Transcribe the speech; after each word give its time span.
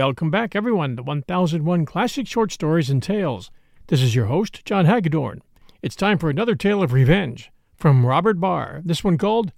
Welcome 0.00 0.30
back, 0.30 0.56
everyone, 0.56 0.96
to 0.96 1.02
1001 1.02 1.84
Classic 1.84 2.26
Short 2.26 2.50
Stories 2.50 2.88
and 2.88 3.02
Tales. 3.02 3.50
This 3.88 4.00
is 4.00 4.14
your 4.14 4.24
host, 4.24 4.64
John 4.64 4.86
Hagedorn. 4.86 5.42
It's 5.82 5.94
time 5.94 6.16
for 6.16 6.30
another 6.30 6.54
tale 6.54 6.82
of 6.82 6.94
revenge 6.94 7.52
from 7.76 8.06
Robert 8.06 8.40
Barr, 8.40 8.80
this 8.82 9.04
one 9.04 9.18
called 9.18 9.52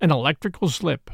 An 0.00 0.12
Electrical 0.12 0.68
Slip. 0.68 1.10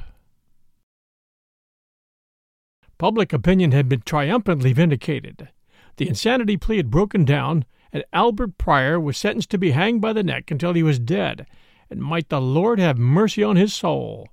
Public 2.98 3.32
opinion 3.32 3.72
had 3.72 3.88
been 3.88 4.02
triumphantly 4.02 4.74
vindicated. 4.74 5.48
The 5.96 6.08
insanity 6.08 6.58
plea 6.58 6.76
had 6.76 6.90
broken 6.90 7.24
down, 7.24 7.64
and 7.94 8.04
Albert 8.12 8.58
Pryor 8.58 9.00
was 9.00 9.16
sentenced 9.16 9.48
to 9.52 9.58
be 9.58 9.70
hanged 9.70 10.02
by 10.02 10.12
the 10.12 10.22
neck 10.22 10.50
until 10.50 10.74
he 10.74 10.82
was 10.82 10.98
dead, 10.98 11.46
and 11.88 12.02
might 12.02 12.28
the 12.28 12.42
Lord 12.42 12.78
have 12.78 12.98
mercy 12.98 13.42
on 13.42 13.56
his 13.56 13.72
soul. 13.72 14.28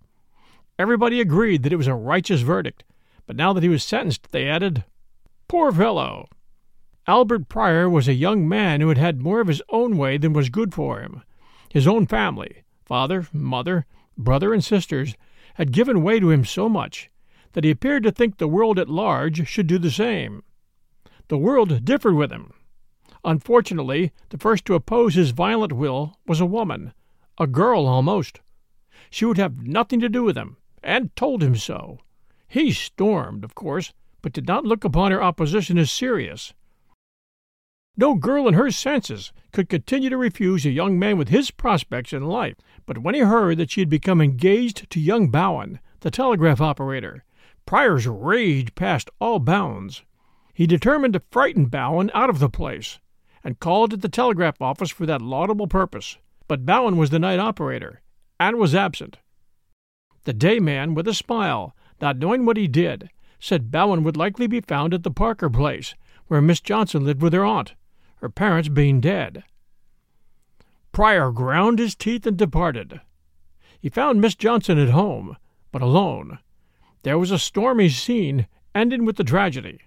Everybody 0.77 1.21
agreed 1.21 1.63
that 1.63 1.71
it 1.71 1.77
was 1.77 1.87
a 1.87 1.95
righteous 1.95 2.41
verdict, 2.41 2.83
but 3.25 3.35
now 3.35 3.53
that 3.53 3.63
he 3.63 3.69
was 3.69 3.83
sentenced, 3.83 4.31
they 4.31 4.47
added, 4.47 4.83
Poor 5.47 5.71
fellow! 5.71 6.27
Albert 7.07 7.49
Pryor 7.49 7.89
was 7.89 8.07
a 8.07 8.13
young 8.13 8.47
man 8.47 8.81
who 8.81 8.87
had 8.87 8.97
had 8.97 9.21
more 9.21 9.41
of 9.41 9.47
his 9.47 9.61
own 9.69 9.97
way 9.97 10.17
than 10.17 10.33
was 10.33 10.49
good 10.49 10.73
for 10.73 10.99
him. 11.01 11.21
His 11.69 11.87
own 11.87 12.07
family, 12.07 12.63
father, 12.85 13.27
mother, 13.33 13.85
brother, 14.17 14.53
and 14.53 14.63
sisters, 14.63 15.15
had 15.55 15.71
given 15.71 16.01
way 16.01 16.19
to 16.19 16.31
him 16.31 16.45
so 16.45 16.69
much 16.69 17.09
that 17.53 17.63
he 17.63 17.71
appeared 17.71 18.03
to 18.03 18.11
think 18.11 18.37
the 18.37 18.47
world 18.47 18.79
at 18.79 18.89
large 18.89 19.47
should 19.47 19.67
do 19.67 19.77
the 19.77 19.91
same. 19.91 20.43
The 21.27 21.37
world 21.37 21.85
differed 21.85 22.15
with 22.15 22.31
him. 22.31 22.53
Unfortunately, 23.23 24.11
the 24.29 24.37
first 24.37 24.65
to 24.65 24.75
oppose 24.75 25.15
his 25.15 25.31
violent 25.31 25.73
will 25.73 26.17
was 26.25 26.41
a 26.41 26.45
woman, 26.45 26.93
a 27.37 27.47
girl 27.47 27.85
almost. 27.85 28.41
She 29.09 29.25
would 29.25 29.37
have 29.37 29.65
nothing 29.65 29.99
to 29.99 30.09
do 30.09 30.23
with 30.23 30.37
him, 30.37 30.57
and 30.81 31.15
told 31.15 31.41
him 31.41 31.55
so. 31.55 31.99
He 32.53 32.71
stormed, 32.71 33.43
of 33.43 33.55
course, 33.55 33.93
but 34.21 34.31
did 34.31 34.47
not 34.47 34.63
look 34.63 34.83
upon 34.83 35.11
her 35.11 35.23
opposition 35.23 35.79
as 35.79 35.91
serious. 35.91 36.53
No 37.97 38.13
girl 38.13 38.47
in 38.47 38.53
her 38.53 38.69
senses 38.69 39.33
could 39.51 39.69
continue 39.69 40.11
to 40.11 40.17
refuse 40.17 40.63
a 40.63 40.69
young 40.69 40.99
man 40.99 41.17
with 41.17 41.29
his 41.29 41.49
prospects 41.49 42.13
in 42.13 42.21
life, 42.27 42.53
but 42.85 42.99
when 42.99 43.15
he 43.15 43.21
heard 43.21 43.57
that 43.57 43.71
she 43.71 43.81
had 43.81 43.89
become 43.89 44.21
engaged 44.21 44.87
to 44.91 44.99
young 44.99 45.31
Bowen, 45.31 45.79
the 46.01 46.11
telegraph 46.11 46.61
operator, 46.61 47.23
Pryor's 47.65 48.05
rage 48.05 48.75
passed 48.75 49.09
all 49.19 49.39
bounds. 49.39 50.03
He 50.53 50.67
determined 50.67 51.13
to 51.13 51.23
frighten 51.31 51.65
Bowen 51.65 52.11
out 52.13 52.29
of 52.29 52.37
the 52.37 52.49
place, 52.49 52.99
and 53.43 53.59
called 53.59 53.93
at 53.93 54.01
the 54.01 54.09
telegraph 54.09 54.61
office 54.61 54.91
for 54.91 55.07
that 55.07 55.23
laudable 55.23 55.65
purpose. 55.65 56.19
But 56.47 56.67
Bowen 56.67 56.97
was 56.97 57.09
the 57.09 57.17
night 57.17 57.39
operator, 57.39 58.03
and 58.39 58.57
was 58.57 58.75
absent. 58.75 59.17
The 60.25 60.33
day 60.33 60.59
man, 60.59 60.93
with 60.93 61.07
a 61.07 61.15
smile, 61.15 61.75
not 62.03 62.19
knowing 62.19 62.45
what 62.45 62.57
he 62.57 62.67
did, 62.67 63.09
said 63.39 63.71
Bowen 63.71 64.03
would 64.03 64.17
likely 64.17 64.45
be 64.45 64.59
found 64.59 64.93
at 64.93 65.03
the 65.03 65.09
Parker 65.09 65.49
place, 65.49 65.95
where 66.27 66.41
Miss 66.41 66.59
Johnson 66.59 67.05
lived 67.05 67.21
with 67.21 67.31
her 67.31 67.45
aunt, 67.45 67.75
her 68.17 68.27
parents 68.27 68.67
being 68.67 68.99
dead. 68.99 69.45
Pryor 70.91 71.31
ground 71.31 71.79
his 71.79 71.95
teeth 71.95 72.27
and 72.27 72.35
departed. 72.35 72.99
He 73.79 73.87
found 73.87 74.19
Miss 74.19 74.35
Johnson 74.35 74.77
at 74.77 74.89
home, 74.89 75.37
but 75.71 75.81
alone. 75.81 76.39
There 77.03 77.17
was 77.17 77.31
a 77.31 77.39
stormy 77.39 77.87
scene, 77.87 78.47
ending 78.75 79.05
with 79.05 79.15
the 79.15 79.23
tragedy. 79.23 79.79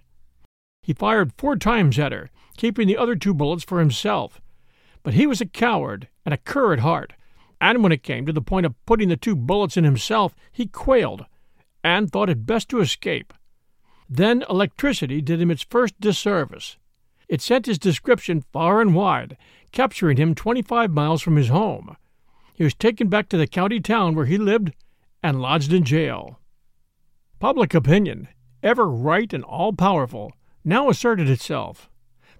He 0.81 0.93
fired 0.93 1.33
four 1.37 1.55
times 1.55 1.99
at 1.99 2.11
her, 2.11 2.31
keeping 2.57 2.87
the 2.87 2.97
other 2.97 3.15
two 3.15 3.35
bullets 3.35 3.63
for 3.63 3.79
himself. 3.79 4.41
But 5.03 5.13
he 5.13 5.27
was 5.27 5.39
a 5.39 5.45
coward 5.45 6.07
and 6.25 6.33
a 6.33 6.37
cur 6.37 6.73
at 6.73 6.79
heart, 6.79 7.13
and 7.61 7.83
when 7.83 7.91
it 7.91 8.01
came 8.01 8.25
to 8.25 8.33
the 8.33 8.41
point 8.41 8.65
of 8.65 8.73
putting 8.87 9.09
the 9.09 9.17
two 9.17 9.35
bullets 9.35 9.77
in 9.77 9.83
himself, 9.83 10.33
he 10.51 10.65
quailed 10.65 11.27
and 11.83 12.11
thought 12.11 12.29
it 12.29 12.45
best 12.45 12.69
to 12.69 12.79
escape. 12.79 13.33
Then 14.09 14.43
electricity 14.49 15.21
did 15.21 15.41
him 15.41 15.51
its 15.51 15.63
first 15.63 15.99
disservice. 15.99 16.77
It 17.27 17.41
sent 17.41 17.65
his 17.65 17.77
description 17.77 18.45
far 18.53 18.79
and 18.79 18.95
wide, 18.95 19.37
capturing 19.71 20.17
him 20.17 20.33
twenty 20.33 20.61
five 20.61 20.91
miles 20.91 21.21
from 21.21 21.35
his 21.35 21.49
home. 21.49 21.97
He 22.53 22.63
was 22.63 22.73
taken 22.73 23.09
back 23.09 23.29
to 23.29 23.37
the 23.37 23.47
county 23.47 23.79
town 23.79 24.15
where 24.15 24.25
he 24.25 24.37
lived 24.37 24.73
and 25.21 25.41
lodged 25.41 25.73
in 25.73 25.83
jail. 25.83 26.39
Public 27.39 27.73
opinion, 27.73 28.29
ever 28.63 28.89
right 28.89 29.31
and 29.33 29.43
all 29.43 29.73
powerful, 29.73 30.31
now 30.63 30.89
asserted 30.89 31.29
itself. 31.29 31.89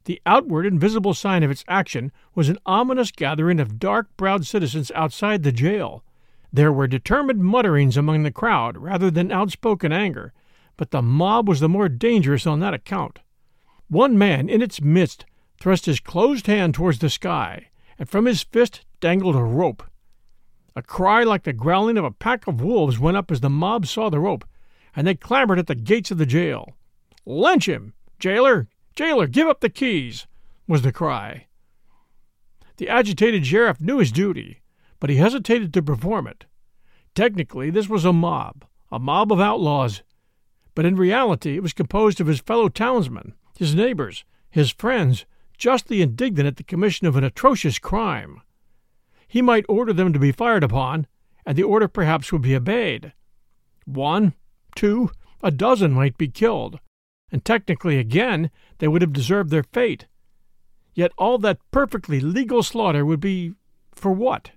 The 0.06 0.22
outward 0.25 0.66
and 0.66 0.80
visible 0.80 1.14
sign 1.14 1.44
of 1.44 1.52
its 1.52 1.66
action 1.68 2.14
was 2.34 2.48
an 2.48 2.58
ominous 2.66 3.12
gathering 3.12 3.59
of 3.59 3.78
dark 3.78 4.08
browed 4.16 4.46
citizens 4.46 4.90
outside 4.96 5.44
the 5.44 5.52
jail, 5.52 6.04
there 6.57 6.73
were 6.73 6.88
determined 6.88 7.44
mutterings 7.44 7.95
among 7.95 8.23
the 8.23 8.31
crowd 8.31 8.78
rather 8.79 9.12
than 9.12 9.31
outspoken 9.31 9.91
anger, 9.91 10.34
but 10.75 10.90
the 10.90 11.03
mob 11.03 11.47
was 11.47 11.59
the 11.59 11.69
more 11.69 11.88
dangerous 11.88 12.47
on 12.47 12.59
that 12.59 12.73
account. 12.73 13.19
One 13.90 14.18
man 14.18 14.50
in 14.50 14.63
its 14.63 14.81
midst 14.81 15.28
thrust 15.59 15.85
his 15.85 16.00
closed 16.00 16.47
hand 16.47 16.73
towards 16.73 16.97
the 16.97 17.12
sky, 17.12 17.68
and 18.00 18.09
from 18.09 18.25
his 18.25 18.41
fist 18.41 18.84
dangled 19.00 19.35
a 19.35 19.44
rope. 19.44 19.84
A 20.75 20.81
cry 20.81 21.23
like 21.23 21.44
the 21.44 21.53
growling 21.53 21.95
of 21.95 22.03
a 22.03 22.09
pack 22.09 22.47
of 22.47 22.59
wolves 22.59 22.97
went 22.97 23.18
up 23.18 23.29
as 23.29 23.41
the 23.41 23.51
mob 23.51 23.85
saw 23.85 24.09
the 24.09 24.19
rope, 24.19 24.44
and 24.95 25.06
they 25.06 25.13
clamored 25.13 25.59
at 25.59 25.68
the 25.68 25.75
gates 25.75 26.09
of 26.09 26.18
the 26.18 26.25
jail. 26.25 26.75
Lynch 27.24 27.69
him! 27.69 27.94
Jailer! 28.18 28.68
Jailer, 28.95 29.28
give 29.28 29.47
up 29.47 29.59
the 29.59 29.69
keys! 29.69 30.25
was 30.68 30.81
the 30.81 30.91
cry. 30.91 31.45
The 32.78 32.89
agitated 32.89 33.45
sheriff 33.45 33.79
knew 33.79 34.00
his 34.00 34.12
duty 34.12 34.62
but 35.00 35.09
he 35.09 35.18
hesitated 35.18 35.74
to 35.74 35.81
perform 35.81 36.28
it. 36.28 36.46
Technically, 37.16 37.69
this 37.69 37.90
was 37.90 38.06
a 38.06 38.13
mob, 38.13 38.66
a 38.91 39.00
mob 39.00 39.31
of 39.31 39.40
outlaws, 39.40 40.03
but 40.75 40.85
in 40.85 40.96
reality 40.96 41.56
it 41.56 41.63
was 41.63 41.74
composed 41.74 42.22
of 42.22 42.28
his 42.28 42.40
fellow 42.40 42.69
townsmen, 42.69 43.34
his 43.57 43.74
neighbors, 43.74 44.24
his 44.50 44.69
friends, 44.72 45.25
justly 45.57 46.02
indignant 46.02 46.47
at 46.47 46.57
the 46.57 46.63
commission 46.63 47.07
of 47.07 47.16
an 47.16 47.24
atrocious 47.24 47.80
crime. 47.80 48.41
He 49.28 49.41
might 49.41 49.66
order 49.68 49.91
them 49.91 50.13
to 50.13 50.19
be 50.19 50.31
fired 50.31 50.63
upon, 50.63 51.07
and 51.46 51.57
the 51.57 51.63
order 51.63 51.88
perhaps 51.88 52.31
would 52.31 52.44
be 52.44 52.56
obeyed. 52.56 53.13
One, 53.86 54.34
two, 54.75 55.09
a 55.41 55.52
dozen 55.52 55.91
might 55.91 56.18
be 56.18 56.28
killed, 56.28 56.80
and 57.31 57.44
technically 57.44 57.97
again 57.97 58.52
they 58.78 58.88
would 58.88 59.02
have 59.02 59.13
deserved 59.13 59.50
their 59.50 59.63
fate. 59.63 60.06
Yet 60.94 61.12
all 61.18 61.38
that 61.40 61.59
perfectly 61.72 62.19
legal 62.19 62.63
slaughter 62.63 63.06
would 63.06 63.19
be 63.19 63.53
for 63.94 64.12
what? 64.12 64.52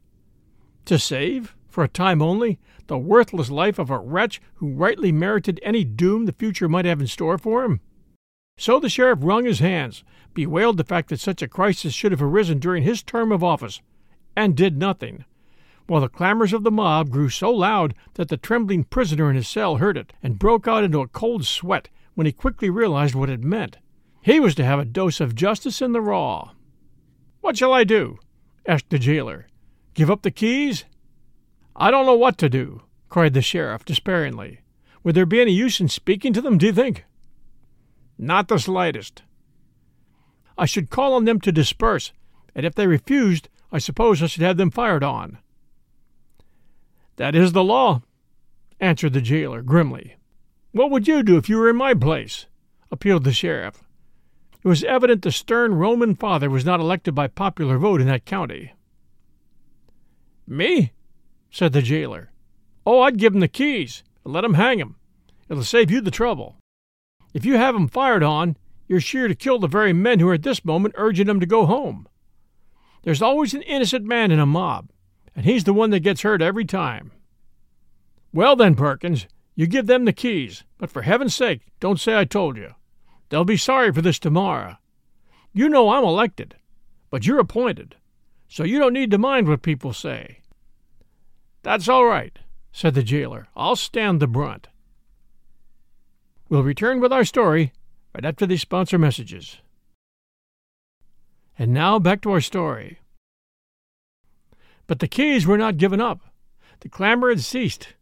To 0.86 0.98
save, 0.98 1.54
for 1.68 1.84
a 1.84 1.88
time 1.88 2.20
only, 2.20 2.58
the 2.88 2.98
worthless 2.98 3.50
life 3.50 3.78
of 3.78 3.90
a 3.90 3.98
wretch 3.98 4.40
who 4.54 4.72
rightly 4.72 5.12
merited 5.12 5.60
any 5.62 5.84
doom 5.84 6.26
the 6.26 6.32
future 6.32 6.68
might 6.68 6.84
have 6.84 7.00
in 7.00 7.06
store 7.06 7.38
for 7.38 7.64
him? 7.64 7.80
So 8.58 8.80
the 8.80 8.88
sheriff 8.88 9.20
wrung 9.22 9.44
his 9.44 9.60
hands, 9.60 10.04
bewailed 10.34 10.76
the 10.76 10.84
fact 10.84 11.08
that 11.08 11.20
such 11.20 11.42
a 11.42 11.48
crisis 11.48 11.94
should 11.94 12.12
have 12.12 12.22
arisen 12.22 12.58
during 12.58 12.82
his 12.82 13.02
term 13.02 13.32
of 13.32 13.44
office, 13.44 13.80
and 14.36 14.56
did 14.56 14.76
nothing, 14.76 15.24
while 15.86 16.00
the 16.00 16.08
clamors 16.08 16.52
of 16.52 16.62
the 16.62 16.70
mob 16.70 17.10
grew 17.10 17.28
so 17.28 17.50
loud 17.50 17.94
that 18.14 18.28
the 18.28 18.36
trembling 18.36 18.84
prisoner 18.84 19.30
in 19.30 19.36
his 19.36 19.48
cell 19.48 19.76
heard 19.76 19.96
it 19.96 20.12
and 20.22 20.38
broke 20.38 20.68
out 20.68 20.84
into 20.84 21.00
a 21.00 21.08
cold 21.08 21.46
sweat 21.46 21.88
when 22.14 22.26
he 22.26 22.32
quickly 22.32 22.70
realized 22.70 23.14
what 23.14 23.30
it 23.30 23.42
meant. 23.42 23.78
He 24.20 24.38
was 24.40 24.54
to 24.56 24.64
have 24.64 24.78
a 24.78 24.84
dose 24.84 25.20
of 25.20 25.34
justice 25.34 25.80
in 25.80 25.92
the 25.92 26.00
raw. 26.00 26.50
What 27.40 27.56
shall 27.56 27.72
I 27.72 27.84
do? 27.84 28.18
asked 28.66 28.90
the 28.90 28.98
jailer. 28.98 29.46
Give 30.00 30.10
up 30.10 30.22
the 30.22 30.30
keys? 30.30 30.86
I 31.76 31.90
don't 31.90 32.06
know 32.06 32.14
what 32.14 32.38
to 32.38 32.48
do, 32.48 32.84
cried 33.10 33.34
the 33.34 33.42
sheriff 33.42 33.84
despairingly. 33.84 34.60
Would 35.04 35.14
there 35.14 35.26
be 35.26 35.42
any 35.42 35.52
use 35.52 35.78
in 35.78 35.88
speaking 35.88 36.32
to 36.32 36.40
them, 36.40 36.56
do 36.56 36.64
you 36.64 36.72
think? 36.72 37.04
Not 38.16 38.48
the 38.48 38.56
slightest. 38.56 39.20
I 40.56 40.64
should 40.64 40.88
call 40.88 41.12
on 41.12 41.26
them 41.26 41.38
to 41.42 41.52
disperse, 41.52 42.14
and 42.54 42.64
if 42.64 42.74
they 42.74 42.86
refused, 42.86 43.50
I 43.70 43.76
suppose 43.76 44.22
I 44.22 44.28
should 44.28 44.42
have 44.42 44.56
them 44.56 44.70
fired 44.70 45.04
on. 45.04 45.36
That 47.16 47.34
is 47.34 47.52
the 47.52 47.62
law, 47.62 48.00
answered 48.80 49.12
the 49.12 49.20
jailer 49.20 49.60
grimly. 49.60 50.16
What 50.72 50.90
would 50.90 51.08
you 51.08 51.22
do 51.22 51.36
if 51.36 51.50
you 51.50 51.58
were 51.58 51.68
in 51.68 51.76
my 51.76 51.92
place? 51.92 52.46
appealed 52.90 53.24
the 53.24 53.34
sheriff. 53.34 53.84
It 54.64 54.68
was 54.68 54.82
evident 54.82 55.20
the 55.20 55.30
stern 55.30 55.74
Roman 55.74 56.14
father 56.14 56.48
was 56.48 56.64
not 56.64 56.80
elected 56.80 57.14
by 57.14 57.26
popular 57.26 57.76
vote 57.76 58.00
in 58.00 58.06
that 58.06 58.24
county. 58.24 58.72
Me? 60.46 60.92
said 61.50 61.72
the 61.72 61.82
jailer. 61.82 62.30
Oh, 62.86 63.02
I'd 63.02 63.18
give 63.18 63.34
'em 63.34 63.40
the 63.40 63.48
keys 63.48 64.02
and 64.24 64.32
let 64.32 64.44
'em 64.44 64.54
hang 64.54 64.80
'em. 64.80 64.96
It'll 65.48 65.62
save 65.62 65.90
you 65.90 66.00
the 66.00 66.10
trouble. 66.10 66.56
If 67.34 67.44
you 67.44 67.56
have 67.56 67.74
'em 67.74 67.88
fired 67.88 68.22
on, 68.22 68.56
you're 68.88 69.00
sure 69.00 69.28
to 69.28 69.34
kill 69.34 69.58
the 69.58 69.68
very 69.68 69.92
men 69.92 70.18
who 70.18 70.28
are 70.28 70.34
at 70.34 70.42
this 70.42 70.64
moment 70.64 70.94
urging 70.96 71.28
'em 71.28 71.40
to 71.40 71.46
go 71.46 71.66
home. 71.66 72.08
There's 73.02 73.22
always 73.22 73.54
an 73.54 73.62
innocent 73.62 74.04
man 74.04 74.30
in 74.30 74.38
a 74.38 74.46
mob, 74.46 74.90
and 75.34 75.44
he's 75.44 75.64
the 75.64 75.72
one 75.72 75.90
that 75.90 76.00
gets 76.00 76.22
hurt 76.22 76.42
every 76.42 76.64
time. 76.64 77.12
Well, 78.32 78.56
then, 78.56 78.74
Perkins, 78.74 79.26
you 79.54 79.66
give 79.66 79.86
them 79.86 80.04
the 80.04 80.12
keys, 80.12 80.64
but 80.78 80.90
for 80.90 81.02
heaven's 81.02 81.34
sake, 81.34 81.62
don't 81.80 82.00
say 82.00 82.18
I 82.18 82.24
told 82.24 82.56
you. 82.56 82.74
They'll 83.28 83.44
be 83.44 83.56
sorry 83.56 83.92
for 83.92 84.02
this 84.02 84.18
tomorrow. 84.18 84.76
You 85.52 85.68
know 85.68 85.90
I'm 85.90 86.04
elected, 86.04 86.56
but 87.10 87.26
you're 87.26 87.40
appointed, 87.40 87.96
so 88.50 88.64
you 88.64 88.80
don't 88.80 88.92
need 88.92 89.12
to 89.12 89.18
mind 89.18 89.46
what 89.46 89.62
people 89.62 89.92
say. 89.92 90.40
That's 91.62 91.88
all 91.88 92.04
right, 92.04 92.36
said 92.72 92.94
the 92.94 93.02
jailer. 93.04 93.46
I'll 93.54 93.76
stand 93.76 94.18
the 94.18 94.26
brunt. 94.26 94.66
We'll 96.48 96.64
return 96.64 96.98
with 96.98 97.12
our 97.12 97.24
story 97.24 97.72
right 98.12 98.24
after 98.24 98.46
these 98.46 98.60
sponsor 98.60 98.98
messages. 98.98 99.58
And 101.56 101.72
now 101.72 102.00
back 102.00 102.22
to 102.22 102.32
our 102.32 102.40
story. 102.40 102.98
But 104.88 104.98
the 104.98 105.06
Keys 105.06 105.46
were 105.46 105.58
not 105.58 105.76
given 105.76 106.00
up. 106.00 106.20
The 106.80 106.88
clamor 106.88 107.28
had 107.28 107.42
ceased. 107.42 107.94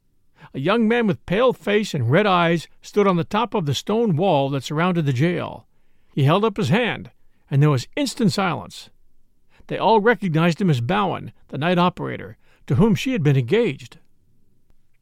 A 0.55 0.61
young 0.61 0.89
man 0.89 1.07
with 1.07 1.27
pale 1.27 1.53
face 1.53 1.93
and 1.93 2.11
red 2.11 2.27
eyes 2.27 2.69
stood 2.81 3.07
on 3.07 3.17
the 3.17 3.25
top 3.25 3.53
of 3.53 3.67
the 3.67 3.75
stone 3.75 4.17
wall 4.17 4.49
that 4.51 4.65
surrounded 4.65 5.05
the 5.05 5.13
jail. 5.13 5.67
He 6.15 6.25
held 6.25 6.43
up 6.43 6.57
his 6.57 6.71
hand, 6.71 7.11
and 7.51 7.61
there 7.61 7.69
was 7.69 7.87
instant 7.97 8.33
silence. 8.33 8.89
They 9.69 9.79
all 9.79 10.01
recognized 10.01 10.61
him 10.61 10.71
as 10.71 10.81
Bowen, 10.81 11.33
the 11.49 11.59
night 11.59 11.79
operator, 11.79 12.37
to 12.67 12.75
whom 12.75 12.95
she 12.95 13.13
had 13.13 13.23
been 13.23 13.37
engaged. 13.37 13.99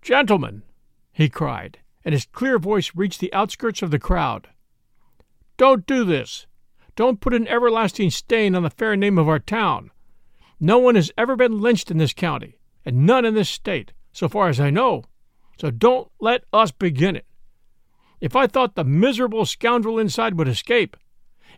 Gentlemen, 0.02 0.62
he 1.12 1.28
cried, 1.28 1.78
and 2.04 2.12
his 2.12 2.26
clear 2.26 2.58
voice 2.58 2.92
reached 2.94 3.20
the 3.20 3.32
outskirts 3.32 3.80
of 3.80 3.90
the 3.90 3.98
crowd. 3.98 4.48
Don't 5.56 5.86
do 5.86 6.04
this. 6.04 6.46
Don't 6.94 7.20
put 7.20 7.34
an 7.34 7.48
everlasting 7.48 8.10
stain 8.10 8.54
on 8.54 8.62
the 8.62 8.70
fair 8.70 8.96
name 8.96 9.18
of 9.18 9.28
our 9.28 9.38
town. 9.38 9.90
No 10.60 10.78
one 10.78 10.94
has 10.94 11.12
ever 11.16 11.36
been 11.36 11.60
lynched 11.60 11.90
in 11.90 11.98
this 11.98 12.12
county, 12.12 12.58
and 12.84 13.06
none 13.06 13.24
in 13.24 13.34
this 13.34 13.48
state, 13.48 13.92
so 14.12 14.28
far 14.28 14.48
as 14.48 14.60
I 14.60 14.70
know. 14.70 15.04
So 15.58 15.70
don't 15.70 16.10
let 16.20 16.44
us 16.52 16.70
begin 16.70 17.16
it. 17.16 17.26
If 18.20 18.34
I 18.34 18.46
thought 18.46 18.74
the 18.74 18.84
miserable 18.84 19.46
scoundrel 19.46 19.98
inside 19.98 20.34
would 20.34 20.48
escape, 20.48 20.96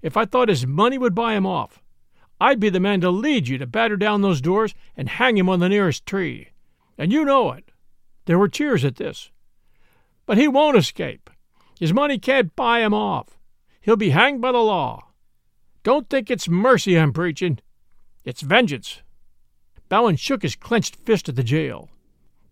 if 0.03 0.17
I 0.17 0.25
thought 0.25 0.49
his 0.49 0.67
money 0.67 0.99
would 0.99 1.15
buy 1.15 1.35
him 1.35 1.47
off, 1.47 1.83
I'd 2.41 2.61
be 2.61 2.69
the 2.69 2.81
man 2.81 3.01
to 3.01 3.11
lead 3.11 3.49
you 3.49 3.59
to 3.59 3.67
batter 3.67 3.97
down 3.97 4.23
those 4.23 4.41
doors 4.41 4.75
and 4.97 5.09
hang 5.09 5.37
him 5.37 5.49
on 5.49 5.61
the 5.61 5.69
nearest 5.69 6.07
tree. 6.07 6.51
And 6.97 7.13
you 7.13 7.25
know 7.25 7.53
it. 7.53 7.71
There 8.27 8.39
were 8.39 8.49
cheers 8.49 8.85
at 8.85 8.97
this. 8.97 9.31
But 10.27 10.39
he 10.39 10.47
won't 10.47 10.77
escape. 10.77 11.31
His 11.79 11.93
money 11.93 12.19
can't 12.19 12.55
buy 12.55 12.81
him 12.81 12.95
off. 12.95 13.39
He'll 13.81 13.97
be 13.97 14.11
hanged 14.11 14.41
by 14.41 14.53
the 14.53 14.59
law. 14.59 15.09
Don't 15.83 16.11
think 16.11 16.31
it's 16.31 16.49
mercy 16.49 16.99
I'm 16.99 17.13
preaching. 17.13 17.59
It's 18.25 18.43
vengeance. 18.43 19.03
Bowen 19.89 20.17
shook 20.17 20.43
his 20.43 20.55
clenched 20.55 20.97
fist 20.97 21.29
at 21.29 21.37
the 21.37 21.43
jail. 21.43 21.89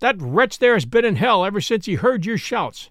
That 0.00 0.20
wretch 0.20 0.58
there 0.58 0.74
has 0.74 0.86
been 0.86 1.04
in 1.04 1.16
hell 1.16 1.44
ever 1.44 1.60
since 1.60 1.86
he 1.86 1.94
heard 1.94 2.24
your 2.24 2.38
shouts. 2.38 2.90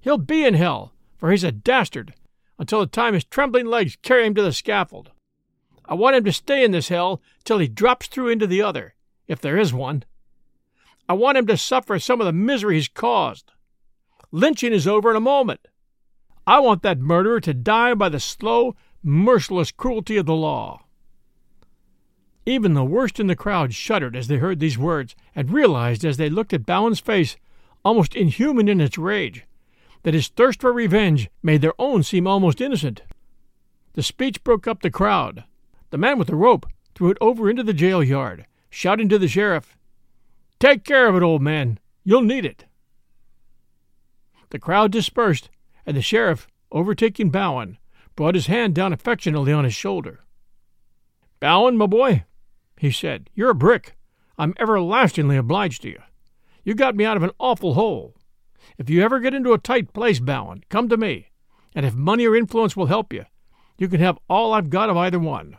He'll 0.00 0.18
be 0.18 0.44
in 0.44 0.54
hell, 0.54 0.92
for 1.16 1.30
he's 1.30 1.44
a 1.44 1.52
dastard, 1.52 2.14
until 2.58 2.80
the 2.80 2.86
time 2.86 3.14
his 3.14 3.24
trembling 3.24 3.66
legs 3.66 3.96
carry 4.02 4.26
him 4.26 4.34
to 4.36 4.42
the 4.42 4.52
scaffold. 4.52 5.10
I 5.90 5.94
want 5.94 6.14
him 6.14 6.24
to 6.24 6.32
stay 6.32 6.62
in 6.62 6.70
this 6.70 6.88
hell 6.88 7.20
till 7.42 7.58
he 7.58 7.66
drops 7.66 8.06
through 8.06 8.28
into 8.28 8.46
the 8.46 8.62
other, 8.62 8.94
if 9.26 9.40
there 9.40 9.58
is 9.58 9.74
one. 9.74 10.04
I 11.08 11.14
want 11.14 11.36
him 11.36 11.48
to 11.48 11.56
suffer 11.56 11.98
some 11.98 12.20
of 12.20 12.26
the 12.26 12.32
misery 12.32 12.76
he's 12.76 12.86
caused. 12.86 13.50
Lynching 14.30 14.72
is 14.72 14.86
over 14.86 15.10
in 15.10 15.16
a 15.16 15.20
moment. 15.20 15.66
I 16.46 16.60
want 16.60 16.82
that 16.82 17.00
murderer 17.00 17.40
to 17.40 17.52
die 17.52 17.94
by 17.94 18.08
the 18.08 18.20
slow, 18.20 18.76
merciless 19.02 19.72
cruelty 19.72 20.16
of 20.16 20.26
the 20.26 20.34
law. 20.34 20.84
Even 22.46 22.74
the 22.74 22.84
worst 22.84 23.18
in 23.18 23.26
the 23.26 23.34
crowd 23.34 23.74
shuddered 23.74 24.14
as 24.14 24.28
they 24.28 24.36
heard 24.36 24.60
these 24.60 24.78
words, 24.78 25.16
and 25.34 25.50
realized 25.50 26.04
as 26.04 26.18
they 26.18 26.30
looked 26.30 26.52
at 26.52 26.66
Bowen's 26.66 27.00
face, 27.00 27.36
almost 27.84 28.14
inhuman 28.14 28.68
in 28.68 28.80
its 28.80 28.96
rage, 28.96 29.44
that 30.04 30.14
his 30.14 30.28
thirst 30.28 30.60
for 30.60 30.72
revenge 30.72 31.28
made 31.42 31.62
their 31.62 31.74
own 31.80 32.04
seem 32.04 32.28
almost 32.28 32.60
innocent. 32.60 33.02
The 33.94 34.04
speech 34.04 34.44
broke 34.44 34.68
up 34.68 34.82
the 34.82 34.90
crowd. 34.90 35.44
The 35.90 35.98
man 35.98 36.18
with 36.18 36.28
the 36.28 36.36
rope 36.36 36.66
threw 36.94 37.10
it 37.10 37.18
over 37.20 37.50
into 37.50 37.62
the 37.62 37.74
jail 37.74 38.02
yard, 38.02 38.46
shouting 38.70 39.08
to 39.08 39.18
the 39.18 39.28
sheriff, 39.28 39.76
Take 40.58 40.84
care 40.84 41.08
of 41.08 41.16
it, 41.16 41.22
old 41.22 41.42
man. 41.42 41.78
You'll 42.04 42.22
need 42.22 42.44
it. 42.44 42.66
The 44.50 44.58
crowd 44.58 44.92
dispersed, 44.92 45.48
and 45.86 45.96
the 45.96 46.02
sheriff, 46.02 46.46
overtaking 46.70 47.30
Bowen, 47.30 47.78
brought 48.14 48.34
his 48.34 48.46
hand 48.46 48.74
down 48.74 48.92
affectionately 48.92 49.52
on 49.52 49.64
his 49.64 49.74
shoulder. 49.74 50.20
Bowen, 51.40 51.78
my 51.78 51.86
boy, 51.86 52.24
he 52.78 52.90
said, 52.90 53.30
you're 53.34 53.50
a 53.50 53.54
brick. 53.54 53.96
I'm 54.36 54.54
everlastingly 54.58 55.36
obliged 55.36 55.82
to 55.82 55.88
you. 55.88 56.02
You 56.64 56.74
got 56.74 56.94
me 56.94 57.04
out 57.04 57.16
of 57.16 57.22
an 57.22 57.30
awful 57.38 57.74
hole. 57.74 58.14
If 58.76 58.90
you 58.90 59.02
ever 59.02 59.20
get 59.20 59.34
into 59.34 59.54
a 59.54 59.58
tight 59.58 59.92
place, 59.92 60.20
Bowen, 60.20 60.64
come 60.68 60.88
to 60.90 60.96
me, 60.96 61.30
and 61.74 61.86
if 61.86 61.94
money 61.94 62.26
or 62.26 62.36
influence 62.36 62.76
will 62.76 62.86
help 62.86 63.12
you, 63.12 63.24
you 63.78 63.88
can 63.88 64.00
have 64.00 64.18
all 64.28 64.52
I've 64.52 64.68
got 64.68 64.90
of 64.90 64.96
either 64.98 65.18
one. 65.18 65.56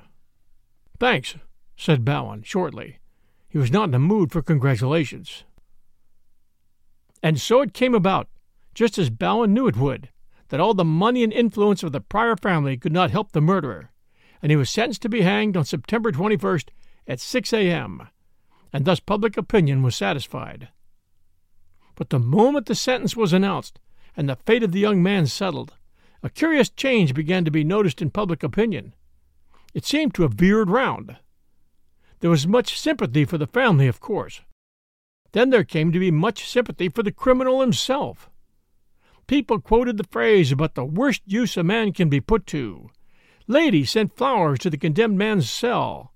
Thanks, 1.01 1.33
said 1.75 2.05
Bowen 2.05 2.43
shortly. 2.43 2.99
He 3.49 3.57
was 3.57 3.71
not 3.71 3.85
in 3.85 3.89
the 3.89 3.97
mood 3.97 4.31
for 4.31 4.43
congratulations. 4.43 5.45
And 7.23 7.41
so 7.41 7.61
it 7.61 7.73
came 7.73 7.95
about, 7.95 8.29
just 8.75 8.99
as 8.99 9.09
Bowen 9.09 9.51
knew 9.51 9.65
it 9.65 9.75
would, 9.75 10.09
that 10.49 10.59
all 10.59 10.75
the 10.75 10.85
money 10.85 11.23
and 11.23 11.33
influence 11.33 11.81
of 11.81 11.91
the 11.91 12.01
Pryor 12.01 12.35
family 12.35 12.77
could 12.77 12.91
not 12.91 13.09
help 13.09 13.31
the 13.31 13.41
murderer, 13.41 13.89
and 14.43 14.51
he 14.51 14.55
was 14.55 14.69
sentenced 14.69 15.01
to 15.01 15.09
be 15.09 15.23
hanged 15.23 15.57
on 15.57 15.65
September 15.65 16.11
21st 16.11 16.67
at 17.07 17.19
6 17.19 17.51
a.m., 17.51 18.07
and 18.71 18.85
thus 18.85 18.99
public 18.99 19.37
opinion 19.37 19.81
was 19.81 19.95
satisfied. 19.95 20.67
But 21.95 22.11
the 22.11 22.19
moment 22.19 22.67
the 22.67 22.75
sentence 22.75 23.15
was 23.15 23.33
announced 23.33 23.79
and 24.15 24.29
the 24.29 24.35
fate 24.35 24.61
of 24.61 24.71
the 24.71 24.79
young 24.79 25.01
man 25.01 25.25
settled, 25.25 25.73
a 26.21 26.29
curious 26.29 26.69
change 26.69 27.15
began 27.15 27.43
to 27.43 27.49
be 27.49 27.63
noticed 27.63 28.03
in 28.03 28.11
public 28.11 28.43
opinion. 28.43 28.93
It 29.73 29.85
seemed 29.85 30.13
to 30.15 30.23
have 30.23 30.33
veered 30.33 30.69
round. 30.69 31.17
There 32.19 32.29
was 32.29 32.47
much 32.47 32.79
sympathy 32.79 33.25
for 33.25 33.37
the 33.37 33.47
family, 33.47 33.87
of 33.87 33.99
course. 33.99 34.41
Then 35.31 35.49
there 35.49 35.63
came 35.63 35.91
to 35.91 35.99
be 35.99 36.11
much 36.11 36.47
sympathy 36.47 36.89
for 36.89 37.03
the 37.03 37.11
criminal 37.11 37.61
himself. 37.61 38.29
People 39.27 39.59
quoted 39.59 39.97
the 39.97 40.03
phrase 40.03 40.51
about 40.51 40.75
the 40.75 40.83
worst 40.83 41.21
use 41.25 41.55
a 41.55 41.63
man 41.63 41.93
can 41.93 42.09
be 42.09 42.19
put 42.19 42.45
to. 42.47 42.89
Ladies 43.47 43.91
sent 43.91 44.15
flowers 44.17 44.59
to 44.59 44.69
the 44.69 44.77
condemned 44.77 45.17
man's 45.17 45.49
cell. 45.49 46.13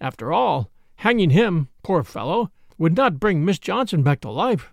After 0.00 0.32
all, 0.32 0.70
hanging 0.96 1.30
him, 1.30 1.68
poor 1.82 2.02
fellow, 2.02 2.50
would 2.76 2.96
not 2.96 3.20
bring 3.20 3.44
Miss 3.44 3.58
Johnson 3.58 4.02
back 4.02 4.20
to 4.22 4.30
life. 4.30 4.72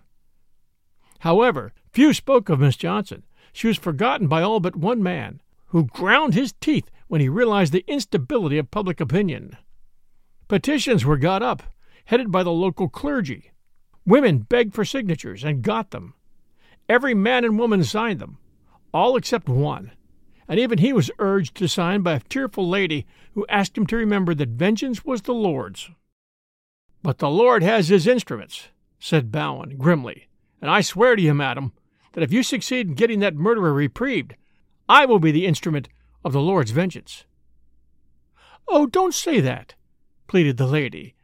However, 1.20 1.72
few 1.92 2.12
spoke 2.12 2.48
of 2.48 2.60
Miss 2.60 2.76
Johnson. 2.76 3.24
She 3.52 3.68
was 3.68 3.76
forgotten 3.76 4.28
by 4.28 4.42
all 4.42 4.60
but 4.60 4.76
one 4.76 5.02
man, 5.02 5.40
who 5.66 5.84
ground 5.84 6.34
his 6.34 6.54
teeth 6.60 6.90
when 7.08 7.20
he 7.20 7.28
realized 7.28 7.72
the 7.72 7.84
instability 7.86 8.58
of 8.58 8.70
public 8.70 9.00
opinion. 9.00 9.56
Petitions 10.46 11.04
were 11.04 11.16
got 11.16 11.42
up, 11.42 11.62
headed 12.06 12.30
by 12.30 12.42
the 12.42 12.52
local 12.52 12.88
clergy. 12.88 13.50
Women 14.06 14.38
begged 14.38 14.74
for 14.74 14.84
signatures 14.84 15.44
and 15.44 15.62
got 15.62 15.90
them. 15.90 16.14
Every 16.88 17.14
man 17.14 17.44
and 17.44 17.58
woman 17.58 17.84
signed 17.84 18.20
them, 18.20 18.38
all 18.94 19.16
except 19.16 19.48
one, 19.48 19.92
and 20.48 20.58
even 20.58 20.78
he 20.78 20.92
was 20.94 21.10
urged 21.18 21.54
to 21.56 21.68
sign 21.68 22.00
by 22.00 22.14
a 22.14 22.20
tearful 22.20 22.66
lady 22.66 23.06
who 23.34 23.46
asked 23.48 23.76
him 23.76 23.86
to 23.88 23.96
remember 23.96 24.34
that 24.34 24.48
vengeance 24.48 25.04
was 25.04 25.22
the 25.22 25.34
Lord's. 25.34 25.90
But 27.02 27.18
the 27.18 27.28
Lord 27.28 27.62
has 27.62 27.88
his 27.88 28.06
instruments, 28.06 28.68
said 28.98 29.30
Bowen 29.30 29.76
grimly, 29.76 30.28
and 30.62 30.70
I 30.70 30.80
swear 30.80 31.14
to 31.14 31.22
you, 31.22 31.34
madam, 31.34 31.72
that 32.12 32.24
if 32.24 32.32
you 32.32 32.42
succeed 32.42 32.88
in 32.88 32.94
getting 32.94 33.20
that 33.20 33.36
murderer 33.36 33.72
reprieved, 33.72 34.34
I 34.88 35.04
will 35.04 35.18
be 35.18 35.30
the 35.30 35.46
instrument 35.46 35.88
of 36.24 36.32
the 36.32 36.40
Lord's 36.40 36.70
vengeance. 36.70 37.24
Oh, 38.66 38.86
don't 38.86 39.14
say 39.14 39.40
that, 39.40 39.74
pleaded 40.26 40.56
the 40.56 40.66
lady. 40.66 41.14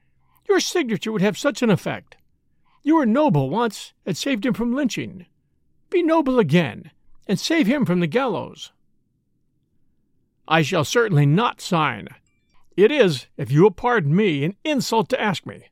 Your 0.48 0.60
signature 0.60 1.12
would 1.12 1.22
have 1.22 1.38
such 1.38 1.62
an 1.62 1.70
effect. 1.70 2.16
You 2.82 2.96
were 2.96 3.06
noble 3.06 3.50
once 3.50 3.92
and 4.04 4.16
saved 4.16 4.44
him 4.46 4.54
from 4.54 4.74
lynching. 4.74 5.26
Be 5.90 6.02
noble 6.02 6.38
again, 6.38 6.90
and 7.26 7.38
save 7.38 7.66
him 7.66 7.84
from 7.84 8.00
the 8.00 8.06
gallows. 8.06 8.72
I 10.46 10.62
shall 10.62 10.84
certainly 10.84 11.24
not 11.24 11.60
sign. 11.60 12.08
It 12.76 12.90
is, 12.90 13.26
if 13.36 13.50
you 13.50 13.62
will 13.62 13.70
pardon 13.70 14.14
me, 14.14 14.44
an 14.44 14.56
insult 14.64 15.08
to 15.10 15.20
ask 15.20 15.46
me. 15.46 15.70